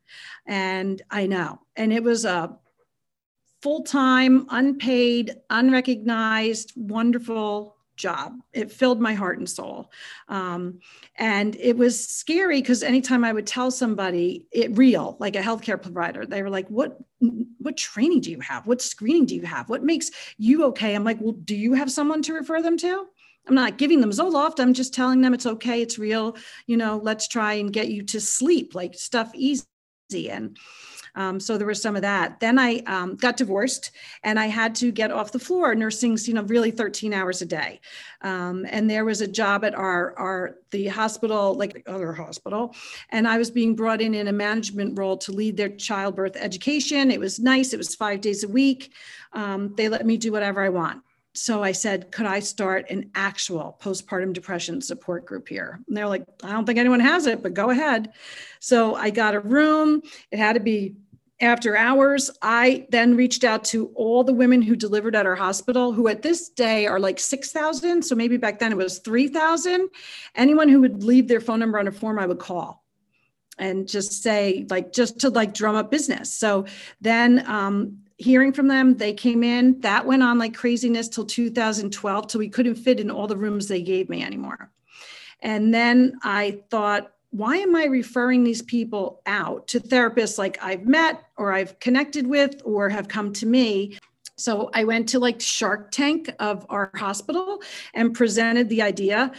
And 0.47 1.03
I 1.11 1.27
know, 1.27 1.61
and 1.77 1.93
it 1.93 2.03
was 2.03 2.25
a 2.25 2.57
full 3.63 3.83
time, 3.83 4.47
unpaid, 4.51 5.37
unrecognized, 5.51 6.73
wonderful 6.77 7.77
job. 7.97 8.35
It 8.53 8.71
filled 8.71 9.01
my 9.01 9.13
heart 9.13 9.39
and 9.39 9.49
soul. 9.49 9.91
Um, 10.29 10.79
and 11.17 11.57
it 11.57 11.77
was 11.77 12.09
scary 12.09 12.61
because 12.61 12.83
anytime 12.83 13.25
I 13.25 13.33
would 13.33 13.47
tell 13.47 13.71
somebody 13.71 14.47
it 14.53 14.79
real, 14.79 15.17
like 15.19 15.37
a 15.37 15.41
healthcare 15.41 15.81
provider, 15.83 16.25
they 16.25 16.43
were 16.43 16.51
like, 16.51 16.69
what, 16.69 16.99
what 17.59 17.77
training 17.77 18.21
do 18.21 18.31
you 18.31 18.41
have? 18.41 18.67
What 18.67 18.81
screening 18.81 19.27
do 19.27 19.35
you 19.35 19.43
have? 19.43 19.69
What 19.69 19.83
makes 19.83 20.11
you 20.39 20.65
okay? 20.67 20.95
I'm 20.95 21.05
like, 21.05 21.21
well, 21.21 21.33
do 21.33 21.57
you 21.57 21.75
have 21.75 21.91
someone 21.91 22.23
to 22.23 22.33
refer 22.33 22.63
them 22.63 22.79
to? 22.79 23.07
I'm 23.49 23.55
not 23.55 23.79
giving 23.79 24.01
them 24.01 24.11
Zoloft. 24.11 24.61
I'm 24.61 24.75
just 24.75 24.95
telling 24.95 25.21
them 25.21 25.35
it's 25.35 25.47
okay. 25.47 25.83
It's 25.83 25.99
real. 25.99 26.37
You 26.67 26.77
know, 26.77 27.01
let's 27.03 27.27
try 27.27 27.55
and 27.55 27.73
get 27.73 27.89
you 27.89 28.03
to 28.05 28.21
sleep, 28.21 28.75
like 28.75 28.95
stuff 28.95 29.31
easy. 29.35 29.65
And 30.11 30.57
um, 31.15 31.41
so 31.41 31.59
there 31.59 31.67
was 31.67 31.83
some 31.83 31.97
of 31.97 32.03
that. 32.03 32.41
Then 32.41 32.59
I 32.59 32.79
um, 32.87 33.17
got 33.17 33.37
divorced 33.37 33.91
and 34.23 34.39
I 34.39 34.47
had 34.47 34.75
to 34.77 34.93
get 34.93 35.11
off 35.11 35.33
the 35.33 35.39
floor. 35.39 35.75
Nursing's, 35.75 36.29
you 36.29 36.35
know, 36.35 36.43
really 36.43 36.71
13 36.71 37.13
hours 37.13 37.43
a 37.43 37.47
day. 37.47 37.81
Um, 38.23 38.67
and 38.71 38.89
there 38.89 39.05
was 39.05 39.21
a 39.21 39.27
job 39.27 39.65
at 39.65 39.75
our, 39.75 40.17
our, 40.17 40.57
the 40.71 40.87
hospital, 40.87 41.55
like 41.55 41.75
the 41.75 41.93
other 41.93 42.13
hospital. 42.13 42.75
And 43.11 43.27
I 43.27 43.39
was 43.39 43.51
being 43.51 43.75
brought 43.75 44.01
in 44.01 44.15
in 44.15 44.29
a 44.29 44.33
management 44.33 44.99
role 44.99 45.17
to 45.19 45.33
lead 45.33 45.57
their 45.57 45.71
childbirth 45.71 46.37
education. 46.37 47.11
It 47.11 47.21
was 47.21 47.41
nice. 47.41 47.73
It 47.73 47.79
was 47.79 47.95
five 47.95 48.21
days 48.21 48.45
a 48.45 48.49
week. 48.49 48.93
Um, 49.33 49.75
they 49.77 49.89
let 49.89 50.07
me 50.07 50.17
do 50.17 50.33
whatever 50.33 50.63
I 50.63 50.69
want 50.69 51.03
so 51.39 51.63
I 51.63 51.73
said, 51.73 52.11
could 52.11 52.27
I 52.27 52.41
start 52.41 52.91
an 52.91 53.11
actual 53.15 53.79
postpartum 53.81 54.33
depression 54.33 54.81
support 54.81 55.25
group 55.25 55.49
here? 55.49 55.81
And 55.87 55.97
they're 55.97 56.09
like, 56.09 56.25
I 56.43 56.51
don't 56.51 56.67
think 56.67 56.79
anyone 56.79 57.01
has 57.01 57.27
it, 57.27 57.43
but 57.43 57.55
go 57.55 57.71
ahead. 57.71 58.13
So 58.61 58.95
I 58.95 59.11
got 59.11 59.35
a 59.35 59.41
room. 59.41 60.03
It 60.31 60.39
had 60.39 60.55
to 60.55 60.61
be 60.61 60.97
after 61.41 61.77
hours, 61.77 62.31
I 62.43 62.87
then 62.91 63.17
reached 63.17 63.45
out 63.45 63.63
to 63.67 63.93
all 63.95 64.25
the 64.25 64.33
women 64.33 64.61
who 64.61 64.75
delivered 64.75 65.15
at 65.15 65.25
our 65.25 65.37
hospital, 65.37 65.93
who 65.93 66.09
at 66.09 66.23
this 66.23 66.49
day 66.49 66.87
are 66.87 66.99
like 66.99 67.21
6,000. 67.21 68.03
So 68.03 68.17
maybe 68.17 68.37
back 68.37 68.59
then 68.59 68.73
it 68.73 68.77
was 68.77 68.99
3,000. 68.99 69.89
Anyone 70.35 70.69
who 70.69 70.81
would 70.81 71.05
leave 71.05 71.29
their 71.29 71.41
phone 71.41 71.61
number 71.61 71.79
on 71.79 71.87
a 71.87 71.93
form, 71.93 72.19
I 72.19 72.27
would 72.27 72.41
call 72.41 72.85
and 73.57 73.87
just 73.89 74.23
say, 74.23 74.67
like, 74.69 74.93
just 74.93 75.21
to 75.21 75.31
like 75.31 75.55
drum 75.55 75.77
up 75.77 75.91
business. 75.91 76.33
So 76.33 76.67
then, 77.01 77.45
um, 77.47 77.99
hearing 78.19 78.53
from 78.53 78.69
them, 78.69 78.97
they 78.97 79.13
came 79.13 79.43
in. 79.43 79.81
That 79.81 80.05
went 80.05 80.23
on 80.23 80.39
like 80.39 80.55
craziness 80.55 81.09
till 81.09 81.25
2012, 81.25 82.27
till 82.27 82.39
we 82.39 82.49
couldn't 82.49 82.75
fit 82.75 83.01
in 83.01 83.11
all 83.11 83.27
the 83.27 83.37
rooms 83.37 83.69
they 83.69 83.81
gave 83.81 84.09
me 84.09 84.23
anymore. 84.23 84.71
And 85.41 85.73
then 85.73 86.19
I 86.23 86.61
thought, 86.69 87.13
why 87.31 87.57
am 87.57 87.77
I 87.77 87.85
referring 87.85 88.43
these 88.43 88.63
people 88.63 89.23
out 89.27 89.69
to 89.69 89.81
therapists 89.81 90.39
like 90.39 90.59
I've 90.63 90.87
met 90.87 91.25
or 91.37 91.53
I've 91.53 91.79
connected 91.79 92.27
with 92.27 92.61
or 92.65 92.89
have 92.89 93.09
come 93.09 93.33
to 93.35 93.47
me? 93.47 93.99
So 94.37 94.71
I 94.73 94.85
went 94.85 95.09
to 95.11 95.19
like 95.19 95.41
Shark 95.41 95.91
Tank 95.91 96.31
of 96.39 96.65
our 96.71 96.91
hospital 96.95 97.61
and 97.93 98.15
presented 98.15 98.69
the 98.69 98.83
idea. 98.83 99.33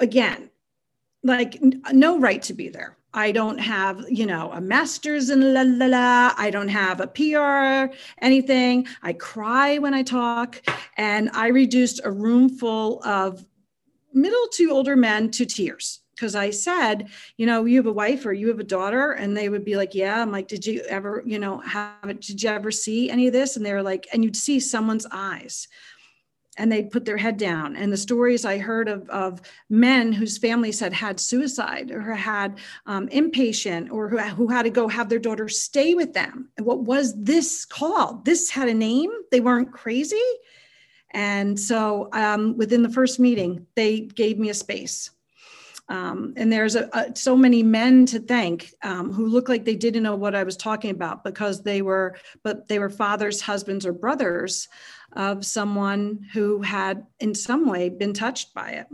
Again, 0.00 0.50
like 1.22 1.58
no 1.92 2.18
right 2.18 2.42
to 2.42 2.52
be 2.52 2.68
there. 2.68 2.97
I 3.14 3.32
don't 3.32 3.58
have, 3.58 4.04
you 4.08 4.26
know, 4.26 4.50
a 4.52 4.60
master's 4.60 5.30
in 5.30 5.54
la 5.54 5.62
la 5.64 5.86
la. 5.86 6.34
I 6.36 6.50
don't 6.50 6.68
have 6.68 7.00
a 7.00 7.06
PR, 7.06 7.94
anything. 8.20 8.86
I 9.02 9.14
cry 9.14 9.78
when 9.78 9.94
I 9.94 10.02
talk. 10.02 10.62
And 10.96 11.30
I 11.32 11.48
reduced 11.48 12.00
a 12.04 12.10
room 12.10 12.48
full 12.48 13.02
of 13.04 13.44
middle 14.12 14.48
to 14.54 14.70
older 14.70 14.96
men 14.96 15.30
to 15.32 15.46
tears 15.46 16.00
because 16.14 16.34
I 16.34 16.50
said, 16.50 17.08
you 17.36 17.46
know, 17.46 17.64
you 17.64 17.76
have 17.76 17.86
a 17.86 17.92
wife 17.92 18.26
or 18.26 18.32
you 18.32 18.48
have 18.48 18.58
a 18.58 18.64
daughter, 18.64 19.12
and 19.12 19.36
they 19.36 19.48
would 19.48 19.64
be 19.64 19.76
like, 19.76 19.94
yeah. 19.94 20.20
I'm 20.20 20.32
like, 20.32 20.48
did 20.48 20.66
you 20.66 20.82
ever, 20.88 21.22
you 21.24 21.38
know, 21.38 21.60
have 21.60 21.92
it? 22.04 22.20
Did 22.20 22.42
you 22.42 22.50
ever 22.50 22.72
see 22.72 23.08
any 23.08 23.28
of 23.28 23.32
this? 23.32 23.56
And 23.56 23.64
they 23.64 23.72
were 23.72 23.82
like, 23.82 24.08
and 24.12 24.24
you'd 24.24 24.36
see 24.36 24.58
someone's 24.58 25.06
eyes 25.12 25.68
and 26.58 26.70
they'd 26.70 26.90
put 26.90 27.04
their 27.04 27.16
head 27.16 27.36
down. 27.36 27.76
And 27.76 27.92
the 27.92 27.96
stories 27.96 28.44
I 28.44 28.58
heard 28.58 28.88
of, 28.88 29.08
of 29.08 29.40
men 29.70 30.12
whose 30.12 30.36
families 30.36 30.80
had 30.80 30.92
had 30.92 31.18
suicide 31.18 31.90
or 31.90 32.02
had 32.14 32.58
um, 32.86 33.08
inpatient 33.08 33.90
or 33.90 34.08
who, 34.08 34.18
who 34.18 34.48
had 34.48 34.64
to 34.64 34.70
go 34.70 34.88
have 34.88 35.08
their 35.08 35.18
daughter 35.18 35.48
stay 35.48 35.94
with 35.94 36.12
them. 36.12 36.50
And 36.56 36.66
what 36.66 36.80
was 36.80 37.14
this 37.16 37.64
called? 37.64 38.24
This 38.24 38.50
had 38.50 38.68
a 38.68 38.74
name. 38.74 39.10
They 39.30 39.40
weren't 39.40 39.72
crazy. 39.72 40.16
And 41.12 41.58
so 41.58 42.08
um, 42.12 42.56
within 42.58 42.82
the 42.82 42.90
first 42.90 43.18
meeting, 43.18 43.66
they 43.74 44.00
gave 44.00 44.38
me 44.38 44.50
a 44.50 44.54
space. 44.54 45.10
Um, 45.88 46.34
and 46.36 46.52
there's 46.52 46.74
a, 46.74 46.88
a, 46.92 47.16
so 47.16 47.36
many 47.36 47.62
men 47.62 48.04
to 48.06 48.20
thank 48.20 48.72
um, 48.82 49.12
who 49.12 49.26
look 49.26 49.48
like 49.48 49.64
they 49.64 49.74
didn't 49.74 50.02
know 50.02 50.16
what 50.16 50.34
I 50.34 50.42
was 50.42 50.56
talking 50.56 50.90
about 50.90 51.24
because 51.24 51.62
they 51.62 51.80
were, 51.80 52.16
but 52.42 52.68
they 52.68 52.78
were 52.78 52.90
fathers, 52.90 53.40
husbands, 53.40 53.86
or 53.86 53.92
brothers 53.92 54.68
of 55.14 55.46
someone 55.46 56.26
who 56.32 56.60
had 56.60 57.06
in 57.20 57.34
some 57.34 57.66
way 57.66 57.88
been 57.88 58.12
touched 58.12 58.52
by 58.52 58.70
it. 58.72 58.86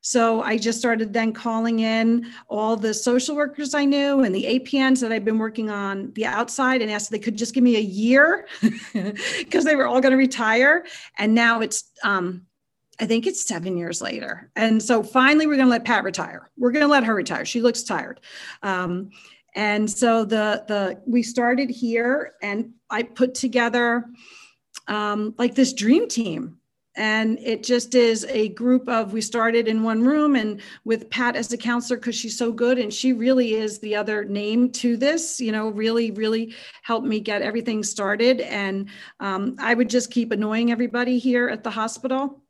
So 0.00 0.42
I 0.42 0.58
just 0.58 0.80
started 0.80 1.12
then 1.12 1.32
calling 1.32 1.78
in 1.78 2.26
all 2.48 2.76
the 2.76 2.92
social 2.92 3.36
workers 3.36 3.72
I 3.72 3.84
knew 3.84 4.24
and 4.24 4.34
the 4.34 4.58
APNs 4.58 5.00
that 5.00 5.12
I've 5.12 5.24
been 5.24 5.38
working 5.38 5.70
on 5.70 6.12
the 6.14 6.26
outside 6.26 6.82
and 6.82 6.90
asked 6.90 7.06
if 7.06 7.10
they 7.10 7.24
could 7.24 7.38
just 7.38 7.54
give 7.54 7.62
me 7.62 7.76
a 7.76 7.80
year 7.80 8.48
because 8.92 9.64
they 9.64 9.76
were 9.76 9.86
all 9.86 10.00
going 10.00 10.10
to 10.10 10.16
retire. 10.16 10.84
And 11.18 11.36
now 11.36 11.60
it's, 11.60 11.84
um, 12.02 12.46
I 13.02 13.06
think 13.06 13.26
it's 13.26 13.44
seven 13.44 13.76
years 13.76 14.00
later. 14.00 14.48
And 14.54 14.80
so 14.80 15.02
finally, 15.02 15.48
we're 15.48 15.56
going 15.56 15.66
to 15.66 15.70
let 15.72 15.84
Pat 15.84 16.04
retire. 16.04 16.48
We're 16.56 16.70
going 16.70 16.84
to 16.84 16.88
let 16.88 17.02
her 17.02 17.16
retire. 17.16 17.44
She 17.44 17.60
looks 17.60 17.82
tired. 17.82 18.20
Um, 18.62 19.10
and 19.56 19.90
so 19.90 20.24
the 20.24 20.64
the 20.68 21.02
we 21.04 21.24
started 21.24 21.68
here, 21.68 22.34
and 22.42 22.70
I 22.90 23.02
put 23.02 23.34
together 23.34 24.04
um, 24.86 25.34
like 25.36 25.56
this 25.56 25.72
dream 25.72 26.06
team 26.08 26.58
and 26.94 27.38
it 27.38 27.64
just 27.64 27.94
is 27.94 28.24
a 28.28 28.50
group 28.50 28.88
of 28.88 29.12
we 29.12 29.20
started 29.20 29.66
in 29.66 29.82
one 29.82 30.02
room 30.02 30.36
and 30.36 30.60
with 30.84 31.08
pat 31.08 31.36
as 31.36 31.50
a 31.50 31.56
counselor 31.56 31.98
because 31.98 32.14
she's 32.14 32.36
so 32.36 32.52
good 32.52 32.78
and 32.78 32.92
she 32.92 33.14
really 33.14 33.54
is 33.54 33.78
the 33.78 33.96
other 33.96 34.24
name 34.26 34.70
to 34.70 34.98
this 34.98 35.40
you 35.40 35.52
know 35.52 35.70
really 35.70 36.10
really 36.10 36.54
helped 36.82 37.06
me 37.06 37.18
get 37.18 37.40
everything 37.40 37.82
started 37.82 38.42
and 38.42 38.90
um, 39.20 39.56
i 39.58 39.72
would 39.72 39.88
just 39.88 40.10
keep 40.10 40.32
annoying 40.32 40.70
everybody 40.70 41.18
here 41.18 41.48
at 41.48 41.64
the 41.64 41.70
hospital 41.70 42.42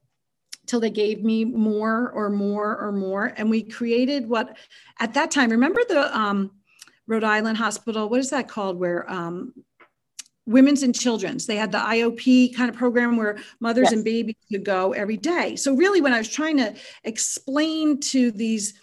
till 0.67 0.81
they 0.81 0.91
gave 0.91 1.23
me 1.23 1.45
more 1.45 2.11
or 2.11 2.31
more 2.31 2.79
or 2.79 2.93
more 2.93 3.33
and 3.37 3.51
we 3.51 3.63
created 3.63 4.29
what 4.29 4.57
at 5.01 5.15
that 5.15 5.31
time 5.31 5.51
remember 5.51 5.81
the 5.89 6.17
um, 6.17 6.51
rhode 7.07 7.25
island 7.25 7.57
hospital 7.59 8.09
what 8.09 8.21
is 8.21 8.31
that 8.31 8.49
called 8.49 8.79
where 8.79 9.11
um, 9.11 9.53
women's 10.47 10.83
and 10.83 10.95
children's. 10.95 11.47
They 11.47 11.57
had 11.57 11.73
the 11.73 11.79
IOP 11.79 12.55
kind 12.57 12.69
of 12.69 12.77
program 12.77 13.17
where 13.17 13.39
mothers 13.61 13.87
yes. 13.87 13.93
and 13.93 14.05
babies 14.05 14.37
could 14.51 14.65
go 14.65 14.93
every 14.93 15.17
day. 15.17 15.57
So 15.57 15.75
really 15.75 16.01
when 16.01 16.13
I 16.13 16.19
was 16.19 16.29
trying 16.29 16.57
to 16.59 16.75
explain 17.05 18.01
to 18.01 18.31
these 18.33 18.75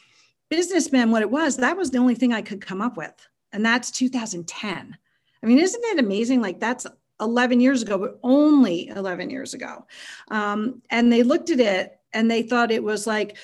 businessmen 0.49 1.11
what 1.11 1.21
it 1.21 1.29
was, 1.29 1.57
that 1.57 1.77
was 1.77 1.91
the 1.91 1.97
only 1.97 2.15
thing 2.15 2.33
I 2.33 2.41
could 2.41 2.61
come 2.61 2.81
up 2.81 2.97
with. 2.97 3.13
And 3.51 3.65
that's 3.65 3.91
2010. 3.91 4.97
I 5.41 5.45
mean, 5.45 5.59
isn't 5.59 5.83
it 5.85 5.99
amazing? 5.99 6.41
Like 6.41 6.59
that's 6.59 6.85
11 7.19 7.59
years 7.59 7.81
ago, 7.81 7.97
but 7.97 8.19
only 8.23 8.87
11 8.89 9.29
years 9.29 9.53
ago. 9.53 9.85
Um, 10.29 10.81
and 10.89 11.11
they 11.11 11.23
looked 11.23 11.49
at 11.49 11.59
it 11.59 11.99
and 12.13 12.29
they 12.29 12.43
thought 12.43 12.71
it 12.71 12.83
was 12.83 13.05
like 13.05 13.37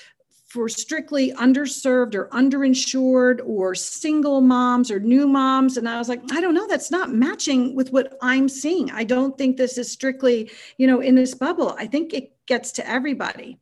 for 0.46 0.68
strictly 0.68 1.32
underserved 1.32 2.14
or 2.14 2.28
underinsured 2.28 3.40
or 3.44 3.74
single 3.74 4.40
moms 4.40 4.90
or 4.90 5.00
new 5.00 5.26
moms. 5.26 5.76
And 5.76 5.88
I 5.88 5.98
was 5.98 6.08
like, 6.08 6.22
I 6.32 6.40
don't 6.40 6.54
know, 6.54 6.66
that's 6.66 6.90
not 6.90 7.12
matching 7.12 7.74
with 7.74 7.92
what 7.92 8.16
I'm 8.22 8.48
seeing. 8.48 8.90
I 8.90 9.04
don't 9.04 9.36
think 9.36 9.56
this 9.56 9.76
is 9.76 9.90
strictly, 9.90 10.50
you 10.78 10.86
know, 10.86 11.00
in 11.00 11.14
this 11.14 11.34
bubble. 11.34 11.74
I 11.78 11.86
think 11.86 12.14
it 12.14 12.32
gets 12.46 12.72
to 12.72 12.88
everybody. 12.88 13.58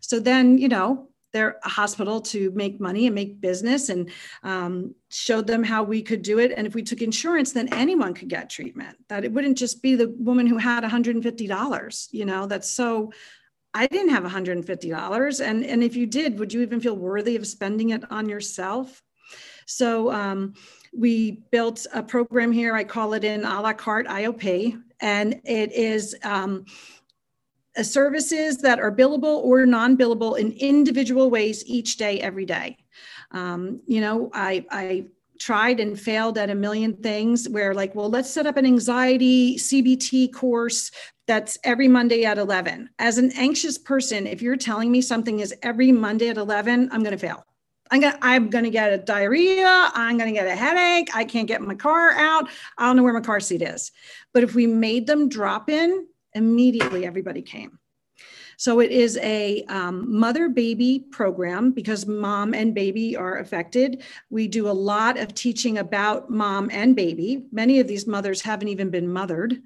So 0.00 0.20
then, 0.20 0.58
you 0.58 0.68
know, 0.68 1.08
they're 1.34 1.58
a 1.64 1.68
hospital 1.68 2.20
to 2.20 2.50
make 2.52 2.80
money 2.80 3.06
and 3.06 3.14
make 3.14 3.40
business 3.40 3.90
and 3.90 4.10
um, 4.44 4.94
showed 5.10 5.46
them 5.46 5.64
how 5.64 5.82
we 5.82 6.00
could 6.00 6.22
do 6.22 6.38
it. 6.38 6.52
And 6.56 6.66
if 6.66 6.74
we 6.74 6.82
took 6.82 7.02
insurance, 7.02 7.52
then 7.52 7.68
anyone 7.74 8.14
could 8.14 8.28
get 8.28 8.48
treatment, 8.48 8.96
that 9.08 9.24
it 9.24 9.32
wouldn't 9.32 9.58
just 9.58 9.82
be 9.82 9.96
the 9.96 10.14
woman 10.16 10.46
who 10.46 10.56
had 10.56 10.84
$150. 10.84 12.08
You 12.12 12.24
know, 12.24 12.46
that's 12.46 12.70
so 12.70 13.12
I 13.74 13.88
didn't 13.88 14.10
have 14.10 14.22
$150. 14.22 15.44
And, 15.44 15.66
and 15.66 15.82
if 15.82 15.96
you 15.96 16.06
did, 16.06 16.38
would 16.38 16.52
you 16.52 16.62
even 16.62 16.80
feel 16.80 16.96
worthy 16.96 17.34
of 17.34 17.46
spending 17.46 17.90
it 17.90 18.10
on 18.12 18.28
yourself? 18.28 19.02
So 19.66 20.12
um, 20.12 20.54
we 20.96 21.42
built 21.50 21.86
a 21.92 22.02
program 22.02 22.52
here. 22.52 22.76
I 22.76 22.84
call 22.84 23.14
it 23.14 23.24
an 23.24 23.44
a 23.44 23.60
la 23.60 23.72
carte 23.72 24.06
IOP, 24.06 24.80
and 25.00 25.40
it 25.44 25.72
is 25.72 26.14
um, 26.22 26.66
services 27.82 28.58
that 28.58 28.78
are 28.78 28.92
billable 28.92 29.42
or 29.42 29.66
non 29.66 29.96
billable 29.96 30.38
in 30.38 30.52
individual 30.52 31.30
ways 31.30 31.64
each 31.66 31.96
day, 31.96 32.20
every 32.20 32.46
day. 32.46 32.76
Um, 33.32 33.80
you 33.86 34.00
know, 34.00 34.30
I, 34.32 34.64
I 34.70 35.06
tried 35.38 35.80
and 35.80 35.98
failed 35.98 36.38
at 36.38 36.50
a 36.50 36.54
million 36.54 36.94
things 36.96 37.48
where 37.48 37.74
like 37.74 37.94
well 37.94 38.08
let's 38.08 38.30
set 38.30 38.46
up 38.46 38.56
an 38.56 38.64
anxiety 38.64 39.56
cbt 39.56 40.32
course 40.32 40.90
that's 41.26 41.58
every 41.64 41.88
monday 41.88 42.24
at 42.24 42.38
11 42.38 42.88
as 42.98 43.18
an 43.18 43.32
anxious 43.34 43.76
person 43.76 44.26
if 44.26 44.40
you're 44.40 44.56
telling 44.56 44.92
me 44.92 45.00
something 45.00 45.40
is 45.40 45.52
every 45.62 45.90
monday 45.90 46.28
at 46.28 46.36
11 46.36 46.88
i'm 46.92 47.02
going 47.02 47.12
to 47.12 47.18
fail. 47.18 47.44
I'm 47.90 48.00
going 48.00 48.12
to 48.12 48.18
i'm 48.22 48.48
going 48.48 48.64
to 48.64 48.70
get 48.70 48.92
a 48.92 48.98
diarrhea 48.98 49.90
i'm 49.94 50.16
going 50.16 50.32
to 50.32 50.40
get 50.40 50.46
a 50.46 50.54
headache 50.54 51.14
i 51.14 51.24
can't 51.24 51.48
get 51.48 51.60
my 51.60 51.74
car 51.74 52.12
out 52.12 52.48
i 52.78 52.86
don't 52.86 52.96
know 52.96 53.02
where 53.02 53.12
my 53.12 53.20
car 53.20 53.40
seat 53.40 53.62
is. 53.62 53.90
But 54.32 54.44
if 54.44 54.54
we 54.54 54.66
made 54.66 55.06
them 55.06 55.28
drop 55.28 55.68
in 55.68 56.06
immediately 56.34 57.06
everybody 57.06 57.42
came 57.42 57.78
so 58.56 58.80
it 58.80 58.90
is 58.90 59.18
a 59.18 59.64
um, 59.64 60.18
mother 60.18 60.48
baby 60.48 61.04
program 61.10 61.72
because 61.72 62.06
mom 62.06 62.54
and 62.54 62.74
baby 62.74 63.16
are 63.16 63.38
affected. 63.38 64.02
We 64.30 64.48
do 64.48 64.68
a 64.68 64.72
lot 64.72 65.18
of 65.18 65.34
teaching 65.34 65.78
about 65.78 66.30
mom 66.30 66.70
and 66.72 66.94
baby. 66.94 67.46
Many 67.52 67.80
of 67.80 67.88
these 67.88 68.06
mothers 68.06 68.42
haven't 68.42 68.68
even 68.68 68.90
been 68.90 69.12
mothered. 69.12 69.60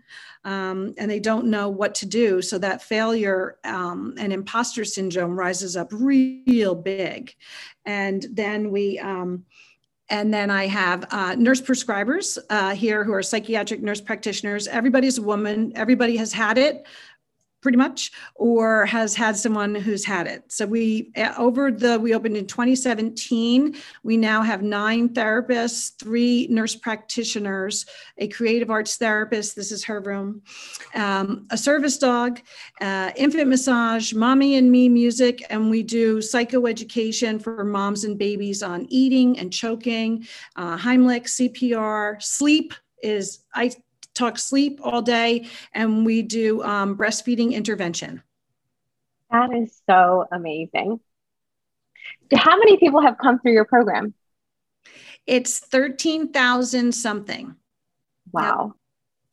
Um, 0.44 0.94
and 0.96 1.10
they 1.10 1.20
don't 1.20 1.46
know 1.46 1.68
what 1.68 1.94
to 1.96 2.06
do. 2.06 2.40
So 2.40 2.58
that 2.58 2.82
failure 2.82 3.58
um, 3.64 4.14
and 4.18 4.32
imposter 4.32 4.84
syndrome 4.84 5.38
rises 5.38 5.76
up 5.76 5.88
real 5.92 6.74
big. 6.74 7.34
And 7.84 8.24
then 8.32 8.70
we, 8.70 8.98
um, 8.98 9.44
and 10.10 10.32
then 10.32 10.50
I 10.50 10.66
have 10.66 11.06
uh, 11.10 11.34
nurse 11.36 11.60
prescribers 11.60 12.38
uh, 12.48 12.74
here 12.74 13.04
who 13.04 13.12
are 13.12 13.22
psychiatric 13.22 13.82
nurse 13.82 14.00
practitioners. 14.00 14.66
Everybody's 14.66 15.18
a 15.18 15.22
woman. 15.22 15.72
Everybody 15.74 16.16
has 16.16 16.32
had 16.32 16.56
it 16.56 16.86
pretty 17.60 17.78
much 17.78 18.12
or 18.34 18.86
has 18.86 19.14
had 19.14 19.36
someone 19.36 19.74
who's 19.74 20.04
had 20.04 20.26
it. 20.26 20.44
So 20.52 20.66
we 20.66 21.10
uh, 21.16 21.34
over 21.36 21.70
the 21.70 21.98
we 21.98 22.14
opened 22.14 22.36
in 22.36 22.46
2017 22.46 23.76
we 24.02 24.16
now 24.16 24.42
have 24.42 24.62
nine 24.62 25.08
therapists 25.08 25.98
three 25.98 26.46
nurse 26.50 26.76
practitioners 26.76 27.86
a 28.18 28.28
creative 28.28 28.70
arts 28.70 28.96
therapist 28.96 29.56
this 29.56 29.72
is 29.72 29.84
her 29.84 30.00
room 30.00 30.42
um, 30.94 31.46
a 31.50 31.58
service 31.58 31.98
dog 31.98 32.40
uh, 32.80 33.10
infant 33.16 33.48
massage 33.48 34.12
mommy 34.12 34.56
and 34.56 34.70
me 34.70 34.88
music 34.88 35.44
and 35.50 35.70
we 35.70 35.82
do 35.82 36.18
psychoeducation 36.18 37.42
for 37.42 37.64
moms 37.64 38.04
and 38.04 38.18
babies 38.18 38.62
on 38.62 38.86
eating 38.88 39.38
and 39.38 39.52
choking 39.52 40.26
uh, 40.56 40.76
heimlich 40.76 41.24
cpr 41.24 42.22
sleep 42.22 42.72
is 43.02 43.40
I 43.54 43.72
talk 44.18 44.38
sleep 44.38 44.80
all 44.82 45.02
day 45.02 45.48
and 45.72 46.04
we 46.04 46.22
do 46.22 46.62
um, 46.62 46.96
breastfeeding 46.96 47.52
intervention. 47.52 48.22
That 49.30 49.52
is 49.54 49.80
so 49.88 50.26
amazing. 50.32 51.00
How 52.34 52.58
many 52.58 52.76
people 52.78 53.00
have 53.02 53.18
come 53.18 53.38
through 53.38 53.52
your 53.52 53.64
program? 53.64 54.14
It's 55.26 55.58
13,000 55.58 56.92
something. 56.92 57.54
Wow. 58.32 58.74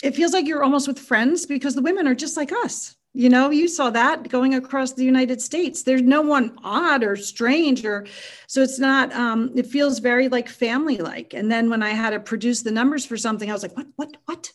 Yep. 0.02 0.12
It 0.12 0.16
feels 0.16 0.34
like 0.34 0.46
you're 0.46 0.64
almost 0.64 0.88
with 0.88 1.00
friends 1.00 1.46
because 1.46 1.76
the 1.76 1.82
women 1.82 2.08
are 2.08 2.16
just 2.16 2.36
like 2.36 2.52
us. 2.52 2.96
You 3.16 3.30
know, 3.30 3.50
you 3.50 3.70
saw 3.70 3.90
that 3.92 4.28
going 4.28 4.56
across 4.56 4.92
the 4.92 5.06
United 5.06 5.42
States. 5.42 5.84
There's 5.84 6.02
no 6.02 6.22
one 6.22 6.58
odd 6.66 7.02
or 7.02 7.16
strange 7.16 7.86
or 7.86 8.06
so 8.48 8.62
it's 8.62 8.78
not 8.78 9.14
um 9.14 9.52
it 9.56 9.68
feels 9.68 10.00
very 10.00 10.28
like 10.28 10.50
family 10.50 10.98
like. 10.98 11.34
And 11.34 11.50
then 11.50 11.70
when 11.70 11.82
I 11.82 11.92
had 11.92 12.10
to 12.10 12.20
produce 12.20 12.62
the 12.62 12.72
numbers 12.72 13.06
for 13.06 13.16
something, 13.16 13.50
I 13.50 13.54
was 13.54 13.64
like, 13.64 13.78
what, 13.78 13.88
what, 13.96 14.18
what? 14.26 14.52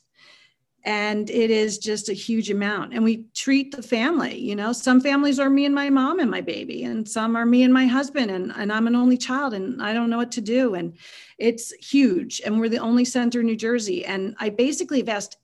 and 0.85 1.29
it 1.29 1.51
is 1.51 1.79
just 1.79 2.09
a 2.09 2.15
huge 2.15 2.51
amount 2.51 2.95
and 2.95 3.05
we 3.05 3.25
treat 3.35 3.75
the 3.75 3.83
family 3.83 4.39
you 4.39 4.57
know 4.57 4.73
some 4.73 5.01
families 5.01 5.39
are 5.39 5.51
me 5.51 5.67
and 5.67 5.75
my 5.75 5.91
mom 5.91 6.19
and 6.21 6.31
my 6.31 6.41
baby 6.41 6.85
and 6.85 7.07
some 7.07 7.37
are 7.37 7.45
me 7.45 7.63
and 7.63 7.75
my 7.75 7.87
husband 7.87 8.31
and, 8.31 8.51
and 8.57 8.73
i'm 8.73 8.87
an 8.87 8.97
only 8.97 9.19
child 9.19 9.53
and 9.53 9.83
i 9.83 9.93
don't 9.93 10.09
know 10.09 10.17
what 10.17 10.33
to 10.33 10.41
do 10.41 10.75
and 10.75 10.97
it's 11.39 11.71
huge 11.73 12.41
and 12.47 12.59
we're 12.59 12.69
the 12.69 12.79
only 12.79 13.05
center 13.05 13.41
in 13.41 13.47
new 13.47 13.57
jersey 13.57 14.07
and 14.07 14.35
i 14.41 14.49
basically 14.49 14.99
have 15.01 15.09
asked 15.11 15.37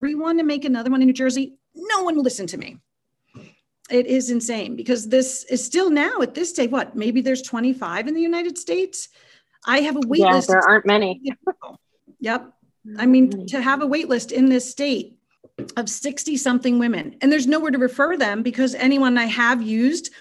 everyone 0.00 0.36
to 0.36 0.44
make 0.44 0.64
another 0.64 0.90
one 0.90 1.02
in 1.02 1.08
new 1.08 1.12
jersey 1.12 1.56
no 1.76 2.02
one 2.02 2.16
will 2.16 2.22
listen 2.22 2.46
to 2.46 2.58
me 2.58 2.78
it 3.88 4.06
is 4.06 4.30
insane 4.30 4.74
because 4.74 5.08
this 5.08 5.44
is 5.44 5.64
still 5.64 5.90
now 5.90 6.20
at 6.20 6.34
this 6.34 6.52
day 6.52 6.66
what 6.66 6.96
maybe 6.96 7.20
there's 7.20 7.42
25 7.42 8.08
in 8.08 8.14
the 8.14 8.20
united 8.20 8.58
states 8.58 9.08
i 9.66 9.80
have 9.80 9.96
a 9.96 10.00
wait 10.06 10.20
yeah, 10.20 10.32
list 10.32 10.48
there 10.48 10.60
aren't 10.60 10.86
many 10.86 11.20
yep 12.20 12.52
I 12.98 13.06
mean, 13.06 13.30
mm-hmm. 13.30 13.46
to 13.46 13.60
have 13.60 13.82
a 13.82 13.86
wait 13.86 14.08
list 14.08 14.32
in 14.32 14.48
this 14.48 14.70
state 14.70 15.18
of 15.76 15.88
60 15.88 16.36
something 16.36 16.78
women, 16.78 17.16
and 17.20 17.32
there's 17.32 17.46
nowhere 17.46 17.70
to 17.70 17.78
refer 17.78 18.16
them 18.16 18.42
because 18.42 18.74
anyone 18.74 19.16
I 19.18 19.24
have 19.24 19.62
used. 19.62 20.12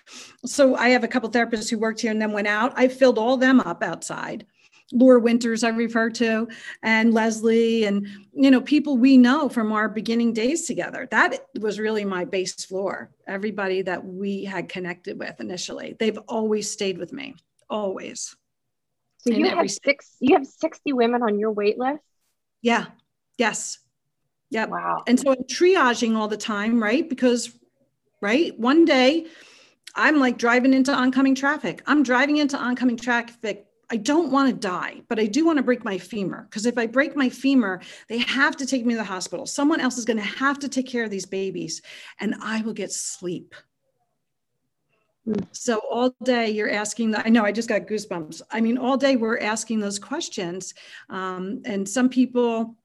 So 0.46 0.76
I 0.76 0.90
have 0.90 1.04
a 1.04 1.08
couple 1.08 1.30
therapists 1.30 1.70
who 1.70 1.78
worked 1.78 2.02
here 2.02 2.12
and 2.12 2.22
then 2.22 2.32
went 2.32 2.48
out. 2.48 2.74
I 2.76 2.88
filled 2.88 3.18
all 3.18 3.38
them 3.38 3.60
up 3.60 3.84
outside. 3.84 4.46
Laura 4.92 5.20
Winters, 5.20 5.64
I 5.64 5.70
refer 5.70 6.10
to, 6.12 6.48
and 6.84 7.14
Leslie, 7.14 7.86
and 7.86 8.08
you 8.34 8.52
know, 8.52 8.62
people 8.62 8.98
we 8.98 9.18
know 9.18 9.50
from 9.50 9.72
our 9.72 9.90
beginning 9.90 10.32
days 10.32 10.68
together. 10.68 11.08
That 11.10 11.48
was 11.60 11.80
really 11.80 12.06
my 12.06 12.24
base 12.26 12.66
floor. 12.66 13.10
Everybody 13.28 13.82
that 13.82 14.06
we 14.06 14.44
had 14.44 14.70
connected 14.70 15.18
with 15.18 15.40
initially, 15.40 15.96
they've 16.00 16.20
always 16.28 16.70
stayed 16.70 16.98
with 16.98 17.12
me, 17.12 17.36
always. 17.70 18.36
So 19.18 19.32
you 19.32 19.50
have 19.50 19.72
six. 19.72 20.18
You 20.20 20.36
have 20.36 20.46
sixty 20.46 20.94
women 20.94 21.24
on 21.24 21.40
your 21.40 21.52
wait 21.52 21.80
list. 21.80 22.04
Yeah. 22.62 22.86
Yes. 23.40 23.80
Yeah. 24.52 24.66
Wow. 24.66 25.04
And 25.08 25.20
so 25.20 25.32
I'm 25.32 25.44
triaging 25.46 26.16
all 26.16 26.28
the 26.28 26.38
time, 26.38 26.82
right? 26.82 27.10
Because, 27.10 27.52
right, 28.22 28.58
one 28.60 28.86
day 28.86 29.26
I'm 29.96 30.20
like 30.20 30.38
driving 30.38 30.74
into 30.74 30.94
oncoming 30.94 31.34
traffic. 31.34 31.82
I'm 31.88 32.04
driving 32.04 32.38
into 32.38 32.58
oncoming 32.58 32.98
traffic. 32.98 33.66
I 33.90 33.98
don't 33.98 34.32
want 34.32 34.50
to 34.50 34.56
die, 34.56 35.02
but 35.08 35.20
I 35.20 35.26
do 35.26 35.46
want 35.46 35.58
to 35.58 35.64
break 35.64 35.84
my 35.84 35.98
femur 35.98 36.48
because 36.50 36.66
if 36.66 36.78
I 36.78 36.88
break 36.88 37.16
my 37.16 37.30
femur, 37.30 37.82
they 38.08 38.18
have 38.20 38.58
to 38.58 38.66
take 38.66 38.86
me 38.86 38.94
to 38.94 38.98
the 38.98 39.04
hospital. 39.04 39.46
Someone 39.46 39.80
else 39.80 39.98
is 39.98 40.06
going 40.06 40.18
to 40.18 40.24
have 40.24 40.60
to 40.60 40.70
take 40.70 40.88
care 40.88 41.04
of 41.04 41.12
these 41.12 41.26
babies 41.26 41.82
and 42.20 42.36
I 42.42 42.62
will 42.62 42.74
get 42.74 42.92
sleep. 42.92 43.54
So 45.52 45.80
all 45.90 46.16
day 46.24 46.52
you're 46.52 46.70
asking 46.70 47.12
that. 47.12 47.26
I 47.26 47.30
know 47.30 47.44
I 47.44 47.52
just 47.52 47.70
got 47.70 47.88
goosebumps. 47.88 48.42
I 48.52 48.62
mean, 48.62 48.78
all 48.78 48.98
day 48.98 49.16
we're 49.16 49.40
asking 49.40 49.80
those 49.80 49.98
questions. 49.98 50.74
Um, 51.10 51.62
and 51.66 51.88
some 51.88 52.10
people, 52.10 52.76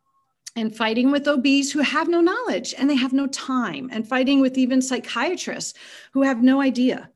and 0.57 0.75
fighting 0.75 1.11
with 1.11 1.29
OBs 1.29 1.71
who 1.71 1.81
have 1.81 2.09
no 2.09 2.21
knowledge 2.21 2.75
and 2.77 2.89
they 2.89 2.97
have 2.97 3.13
no 3.13 3.27
time, 3.29 3.89
and 3.93 4.09
fighting 4.09 4.41
with 4.41 4.59
even 4.59 4.83
psychiatrists 4.83 5.79
who 6.13 6.23
have 6.23 6.43
no 6.43 6.61
idea 6.61 7.11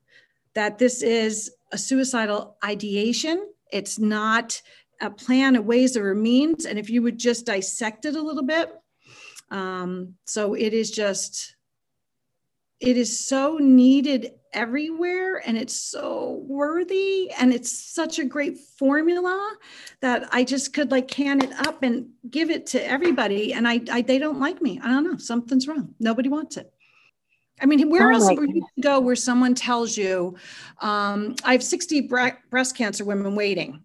that 0.55 0.79
this 0.79 1.03
is 1.03 1.51
a 1.73 1.79
suicidal 1.79 2.57
ideation. 2.65 3.49
It's 3.73 3.99
not 3.99 4.61
a 5.01 5.11
plan, 5.11 5.57
a 5.57 5.63
ways, 5.63 5.97
or 5.97 6.11
a 6.11 6.17
means. 6.17 6.65
And 6.65 6.79
if 6.79 6.91
you 6.91 7.03
would 7.03 7.19
just 7.19 7.47
dissect 7.47 8.05
it 8.05 8.17
a 8.17 8.23
little 8.23 8.45
bit, 8.45 8.73
um, 9.51 10.15
so 10.25 10.55
it 10.55 10.73
is 10.73 10.91
just, 10.91 11.57
it 12.81 12.97
is 12.97 13.27
so 13.27 13.59
needed 13.59 14.33
everywhere 14.53 15.43
and 15.45 15.59
it's 15.59 15.75
so 15.75 16.43
worthy 16.47 17.31
and 17.39 17.53
it's 17.53 17.71
such 17.71 18.19
a 18.19 18.25
great 18.25 18.57
formula 18.79 19.57
that 20.01 20.29
I 20.33 20.45
just 20.45 20.73
could 20.73 20.91
like 20.91 21.09
can 21.09 21.43
it 21.43 21.53
up 21.67 21.83
and 21.83 22.11
give 22.31 22.51
it 22.51 22.67
to 22.69 22.85
everybody 22.85 23.53
and 23.53 23.67
I, 23.67 23.81
I 23.91 24.03
they 24.03 24.19
don't 24.19 24.41
like 24.41 24.63
me. 24.63 24.81
I 24.83 24.89
don't 24.89 25.05
know, 25.05 25.17
something's 25.17 25.67
wrong. 25.67 25.95
Nobody 25.99 26.29
wants 26.29 26.57
it. 26.57 26.73
I 27.65 27.67
mean, 27.67 27.89
where 27.89 28.13
oh 28.13 28.15
else 28.17 28.31
would 28.39 28.55
you 28.55 28.63
go 28.83 29.01
where 29.01 29.17
someone 29.17 29.55
tells 29.55 29.97
you, 29.97 30.37
um, 30.81 31.35
I 31.45 31.53
have 31.53 31.63
60 31.63 32.03
bre- 32.03 32.39
breast 32.51 32.77
cancer 32.77 33.07
women 33.07 33.35
waiting? 33.35 33.83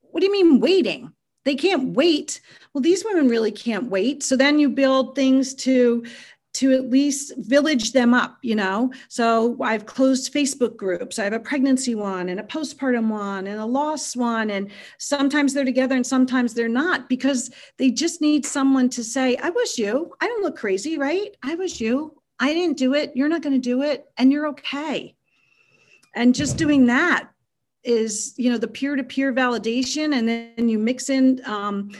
What 0.00 0.20
do 0.20 0.26
you 0.26 0.32
mean 0.32 0.60
waiting? 0.60 1.12
They 1.44 1.56
can't 1.56 1.94
wait. 1.94 2.40
Well, 2.72 2.80
these 2.80 3.04
women 3.04 3.28
really 3.28 3.52
can't 3.52 3.90
wait. 3.90 4.22
So 4.22 4.34
then 4.34 4.58
you 4.58 4.70
build 4.70 5.14
things 5.14 5.54
to 5.56 6.04
to 6.52 6.72
at 6.72 6.90
least 6.90 7.32
village 7.36 7.92
them 7.92 8.12
up, 8.12 8.38
you 8.42 8.56
know. 8.56 8.92
So 9.08 9.56
I've 9.60 9.86
closed 9.86 10.32
Facebook 10.32 10.76
groups. 10.76 11.18
I 11.18 11.24
have 11.24 11.32
a 11.32 11.38
pregnancy 11.38 11.94
one 11.94 12.28
and 12.30 12.40
a 12.40 12.42
postpartum 12.42 13.08
one 13.08 13.46
and 13.46 13.60
a 13.60 13.64
loss 13.64 14.16
one. 14.16 14.50
And 14.50 14.72
sometimes 14.98 15.54
they're 15.54 15.64
together 15.64 15.94
and 15.94 16.04
sometimes 16.04 16.54
they're 16.54 16.66
not 16.66 17.08
because 17.08 17.52
they 17.76 17.92
just 17.92 18.20
need 18.20 18.44
someone 18.44 18.88
to 18.90 19.04
say, 19.04 19.36
I 19.36 19.50
was 19.50 19.78
you. 19.78 20.12
I 20.20 20.26
don't 20.26 20.42
look 20.42 20.56
crazy, 20.56 20.98
right? 20.98 21.36
I 21.44 21.54
was 21.54 21.80
you. 21.80 22.20
I 22.40 22.54
didn't 22.54 22.78
do 22.78 22.94
it. 22.94 23.12
You're 23.14 23.28
not 23.28 23.42
going 23.42 23.54
to 23.54 23.60
do 23.60 23.82
it. 23.82 24.10
And 24.16 24.32
you're 24.32 24.48
okay. 24.48 25.14
And 26.14 26.34
just 26.34 26.56
doing 26.56 26.86
that 26.86 27.30
is 27.82 28.34
you 28.36 28.50
know 28.50 28.58
the 28.58 28.68
peer-to-peer 28.68 29.32
validation 29.32 30.14
and 30.14 30.28
then 30.28 30.68
you 30.68 30.78
mix 30.78 31.08
in 31.08 31.40
um, 31.46 31.90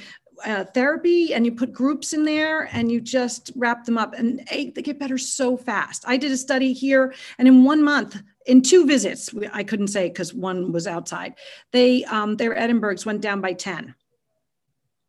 uh, 0.45 0.65
therapy 0.65 1.35
and 1.35 1.45
you 1.45 1.53
put 1.53 1.73
groups 1.73 2.13
in 2.13 2.25
there 2.25 2.69
and 2.73 2.91
you 2.91 3.01
just 3.01 3.51
wrap 3.57 3.85
them 3.85 3.99
up 3.99 4.15
and 4.15 4.47
they 4.51 4.67
get 4.67 4.99
better 4.99 5.19
so 5.19 5.57
fast. 5.57 6.05
I 6.07 6.17
did 6.17 6.33
a 6.33 6.37
study 6.37 6.73
here 6.73 7.15
and 7.39 7.47
in 7.47 7.65
one 7.65 7.83
month, 7.83 8.21
in 8.47 8.63
two 8.63 8.87
visits, 8.87 9.31
I 9.53 9.65
couldn't 9.65 9.89
say 9.89 10.09
because 10.09 10.35
one 10.35 10.73
was 10.73 10.87
outside, 10.87 11.35
they, 11.73 12.05
um, 12.05 12.37
their 12.37 12.55
Edinburghs 12.55 13.07
went 13.07 13.21
down 13.21 13.41
by 13.41 13.53
10. 13.53 13.95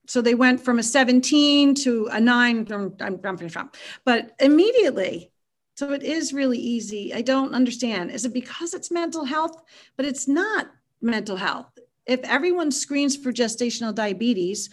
So 0.08 0.22
they 0.22 0.36
went 0.36 0.62
from 0.62 0.80
a 0.80 0.84
17 0.84 1.76
to 1.76 2.08
a 2.12 2.20
nine, 2.20 2.68
I'm, 2.72 2.96
I'm 3.00 3.38
finished 3.38 3.58
but 4.04 4.32
immediately. 4.40 5.32
So 5.78 5.94
it 5.94 6.04
is 6.04 6.34
really 6.34 6.60
easy. 6.60 7.14
I 7.14 7.22
don't 7.22 7.54
understand. 7.54 8.12
Is 8.12 8.26
it 8.26 8.34
because 8.34 8.74
it's 8.74 8.92
mental 8.92 9.26
health? 9.26 9.62
But 9.96 10.06
it's 10.06 10.28
not 10.28 10.72
mental 11.02 11.38
health 11.38 11.72
if 12.06 12.20
everyone 12.24 12.72
screens 12.72 13.16
for 13.16 13.32
gestational 13.32 13.94
diabetes 13.94 14.70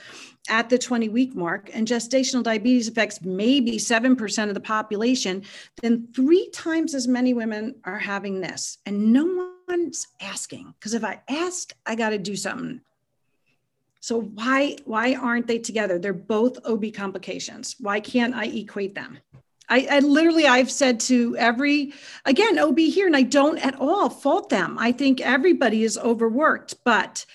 at 0.48 0.68
the 0.70 0.78
20 0.78 1.08
week 1.08 1.34
mark 1.34 1.70
and 1.74 1.86
gestational 1.86 2.42
diabetes 2.42 2.88
affects 2.88 3.22
maybe 3.22 3.72
7% 3.72 4.48
of 4.48 4.54
the 4.54 4.60
population, 4.60 5.42
then 5.82 6.08
three 6.14 6.48
times 6.50 6.94
as 6.94 7.06
many 7.06 7.34
women 7.34 7.74
are 7.84 7.98
having 7.98 8.40
this. 8.40 8.78
And 8.86 9.12
no 9.12 9.52
one's 9.68 10.06
asking 10.20 10.74
because 10.78 10.94
if 10.94 11.04
I 11.04 11.20
ask, 11.28 11.72
I 11.84 11.94
got 11.94 12.10
to 12.10 12.18
do 12.18 12.34
something. 12.34 12.80
So 14.08 14.22
why 14.22 14.78
why 14.86 15.16
aren't 15.16 15.46
they 15.46 15.58
together? 15.58 15.98
They're 15.98 16.14
both 16.14 16.64
OB 16.64 16.94
complications. 16.94 17.76
Why 17.78 18.00
can't 18.00 18.34
I 18.34 18.46
equate 18.46 18.94
them? 18.94 19.18
I, 19.68 19.86
I, 19.90 19.98
literally 19.98 20.46
I've 20.46 20.70
said 20.70 20.98
to 21.00 21.36
every 21.36 21.92
again 22.24 22.58
OB 22.58 22.78
here, 22.78 23.06
and 23.06 23.14
I 23.14 23.20
don't 23.20 23.58
at 23.58 23.78
all 23.78 24.08
fault 24.08 24.48
them. 24.48 24.78
I 24.78 24.92
think 24.92 25.20
everybody 25.20 25.84
is 25.84 25.98
overworked, 25.98 26.76
but 26.86 27.26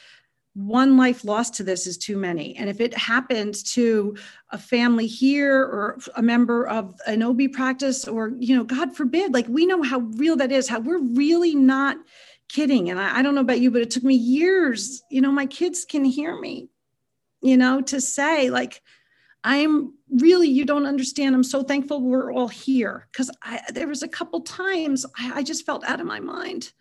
one 0.55 0.97
life 0.97 1.23
lost 1.23 1.53
to 1.55 1.63
this 1.63 1.85
is 1.85 1.95
too 1.95 2.17
many. 2.17 2.55
And 2.55 2.67
if 2.71 2.81
it 2.81 2.97
happens 2.97 3.61
to 3.73 4.17
a 4.49 4.57
family 4.57 5.05
here 5.05 5.61
or 5.61 5.99
a 6.15 6.23
member 6.23 6.67
of 6.67 6.99
an 7.05 7.21
OB 7.21 7.51
practice, 7.51 8.07
or 8.07 8.31
you 8.39 8.55
know, 8.55 8.63
God 8.63 8.95
forbid, 8.95 9.31
like 9.31 9.47
we 9.47 9.67
know 9.67 9.83
how 9.83 9.99
real 9.99 10.37
that 10.37 10.51
is, 10.51 10.67
how 10.67 10.79
we're 10.79 11.03
really 11.03 11.53
not 11.53 11.97
kidding. 12.49 12.89
And 12.89 12.99
I, 12.99 13.19
I 13.19 13.21
don't 13.21 13.35
know 13.35 13.41
about 13.41 13.61
you, 13.61 13.71
but 13.71 13.81
it 13.81 13.91
took 13.91 14.03
me 14.03 14.15
years, 14.15 15.03
you 15.09 15.21
know, 15.21 15.31
my 15.31 15.45
kids 15.45 15.85
can 15.85 16.05
hear 16.05 16.39
me, 16.39 16.69
you 17.41 17.57
know, 17.57 17.81
to 17.81 17.99
say 17.99 18.49
like 18.49 18.81
I'm 19.43 19.93
really, 20.09 20.47
you 20.47 20.65
don't 20.65 20.85
understand. 20.85 21.35
I'm 21.35 21.43
so 21.43 21.63
thankful 21.63 22.01
we're 22.01 22.31
all 22.31 22.47
here 22.47 23.07
because 23.11 23.29
I, 23.41 23.59
there 23.73 23.87
was 23.87 24.03
a 24.03 24.07
couple 24.07 24.41
times 24.41 25.05
I, 25.17 25.39
I, 25.39 25.43
just 25.43 25.65
felt 25.65 25.83
out 25.83 25.99
of 25.99 26.05
my 26.05 26.21
mind. 26.21 26.71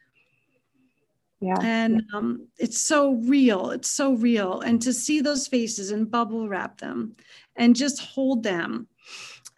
Yeah. 1.40 1.58
And 1.60 2.04
um, 2.14 2.46
it's 2.56 2.78
so 2.78 3.14
real. 3.14 3.70
It's 3.70 3.90
so 3.90 4.12
real. 4.12 4.60
And 4.60 4.80
to 4.82 4.92
see 4.92 5.20
those 5.20 5.48
faces 5.48 5.90
and 5.90 6.08
bubble 6.08 6.48
wrap 6.48 6.78
them 6.78 7.16
and 7.56 7.74
just 7.74 8.00
hold 8.00 8.44
them. 8.44 8.86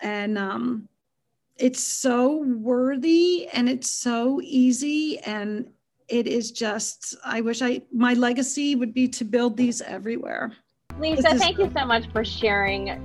And 0.00 0.38
um, 0.38 0.88
it's 1.56 1.82
so 1.82 2.38
worthy 2.38 3.48
and 3.52 3.68
it's 3.68 3.90
so 3.90 4.40
easy. 4.42 5.18
And 5.18 5.70
it 6.08 6.26
is 6.26 6.50
just, 6.50 7.16
I 7.24 7.40
wish 7.40 7.62
I, 7.62 7.82
my 7.92 8.14
legacy 8.14 8.74
would 8.74 8.92
be 8.92 9.08
to 9.08 9.24
build 9.24 9.56
these 9.56 9.80
everywhere. 9.80 10.52
Lisa, 10.98 11.36
thank 11.36 11.58
you 11.58 11.70
so 11.76 11.84
much 11.84 12.10
for 12.12 12.24
sharing 12.24 13.00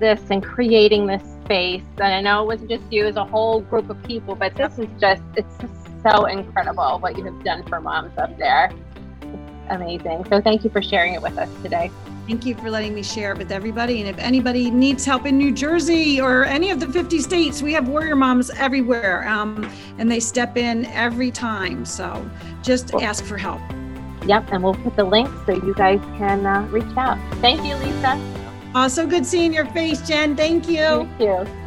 this 0.00 0.20
and 0.30 0.42
creating 0.42 1.06
this 1.06 1.22
space. 1.44 1.82
And 1.98 2.14
I 2.14 2.20
know 2.20 2.42
it 2.42 2.46
wasn't 2.46 2.70
just 2.70 2.92
you, 2.92 3.06
as 3.06 3.16
a 3.16 3.24
whole 3.24 3.60
group 3.60 3.88
of 3.90 4.02
people, 4.02 4.34
but 4.34 4.54
this 4.56 4.78
is 4.78 4.88
just, 5.00 5.22
it's 5.36 5.56
just 5.58 5.72
so 6.02 6.26
incredible 6.26 6.98
what 6.98 7.16
you 7.16 7.24
have 7.24 7.44
done 7.44 7.62
for 7.64 7.80
moms 7.80 8.16
up 8.18 8.36
there. 8.38 8.72
It's 9.22 9.52
amazing. 9.70 10.26
So 10.28 10.40
thank 10.40 10.64
you 10.64 10.70
for 10.70 10.82
sharing 10.82 11.14
it 11.14 11.22
with 11.22 11.38
us 11.38 11.48
today. 11.62 11.90
Thank 12.26 12.46
you 12.46 12.54
for 12.54 12.70
letting 12.70 12.94
me 12.94 13.02
share 13.02 13.32
it 13.32 13.38
with 13.38 13.52
everybody. 13.52 14.00
And 14.00 14.08
if 14.08 14.16
anybody 14.18 14.70
needs 14.70 15.04
help 15.04 15.26
in 15.26 15.36
New 15.36 15.52
Jersey 15.52 16.22
or 16.22 16.44
any 16.44 16.70
of 16.70 16.80
the 16.80 16.86
50 16.86 17.20
states, 17.20 17.60
we 17.60 17.74
have 17.74 17.86
warrior 17.86 18.16
moms 18.16 18.48
everywhere. 18.50 19.28
Um, 19.28 19.70
and 19.98 20.10
they 20.10 20.20
step 20.20 20.56
in 20.56 20.86
every 20.86 21.30
time. 21.30 21.84
So 21.84 22.28
just 22.62 22.94
ask 22.94 23.24
for 23.24 23.36
help. 23.36 23.60
Yep. 24.26 24.52
And 24.52 24.64
we'll 24.64 24.74
put 24.74 24.96
the 24.96 25.04
link 25.04 25.28
so 25.44 25.52
you 25.52 25.74
guys 25.74 26.00
can 26.16 26.46
uh, 26.46 26.66
reach 26.70 26.96
out. 26.96 27.18
Thank 27.42 27.62
you, 27.62 27.76
Lisa. 27.76 28.18
Oh, 28.74 28.88
so 28.88 29.06
good 29.06 29.26
seeing 29.26 29.52
your 29.52 29.66
face, 29.66 30.00
Jen. 30.00 30.34
Thank 30.34 30.66
you. 30.66 31.06
Thank 31.18 31.20
you. 31.20 31.63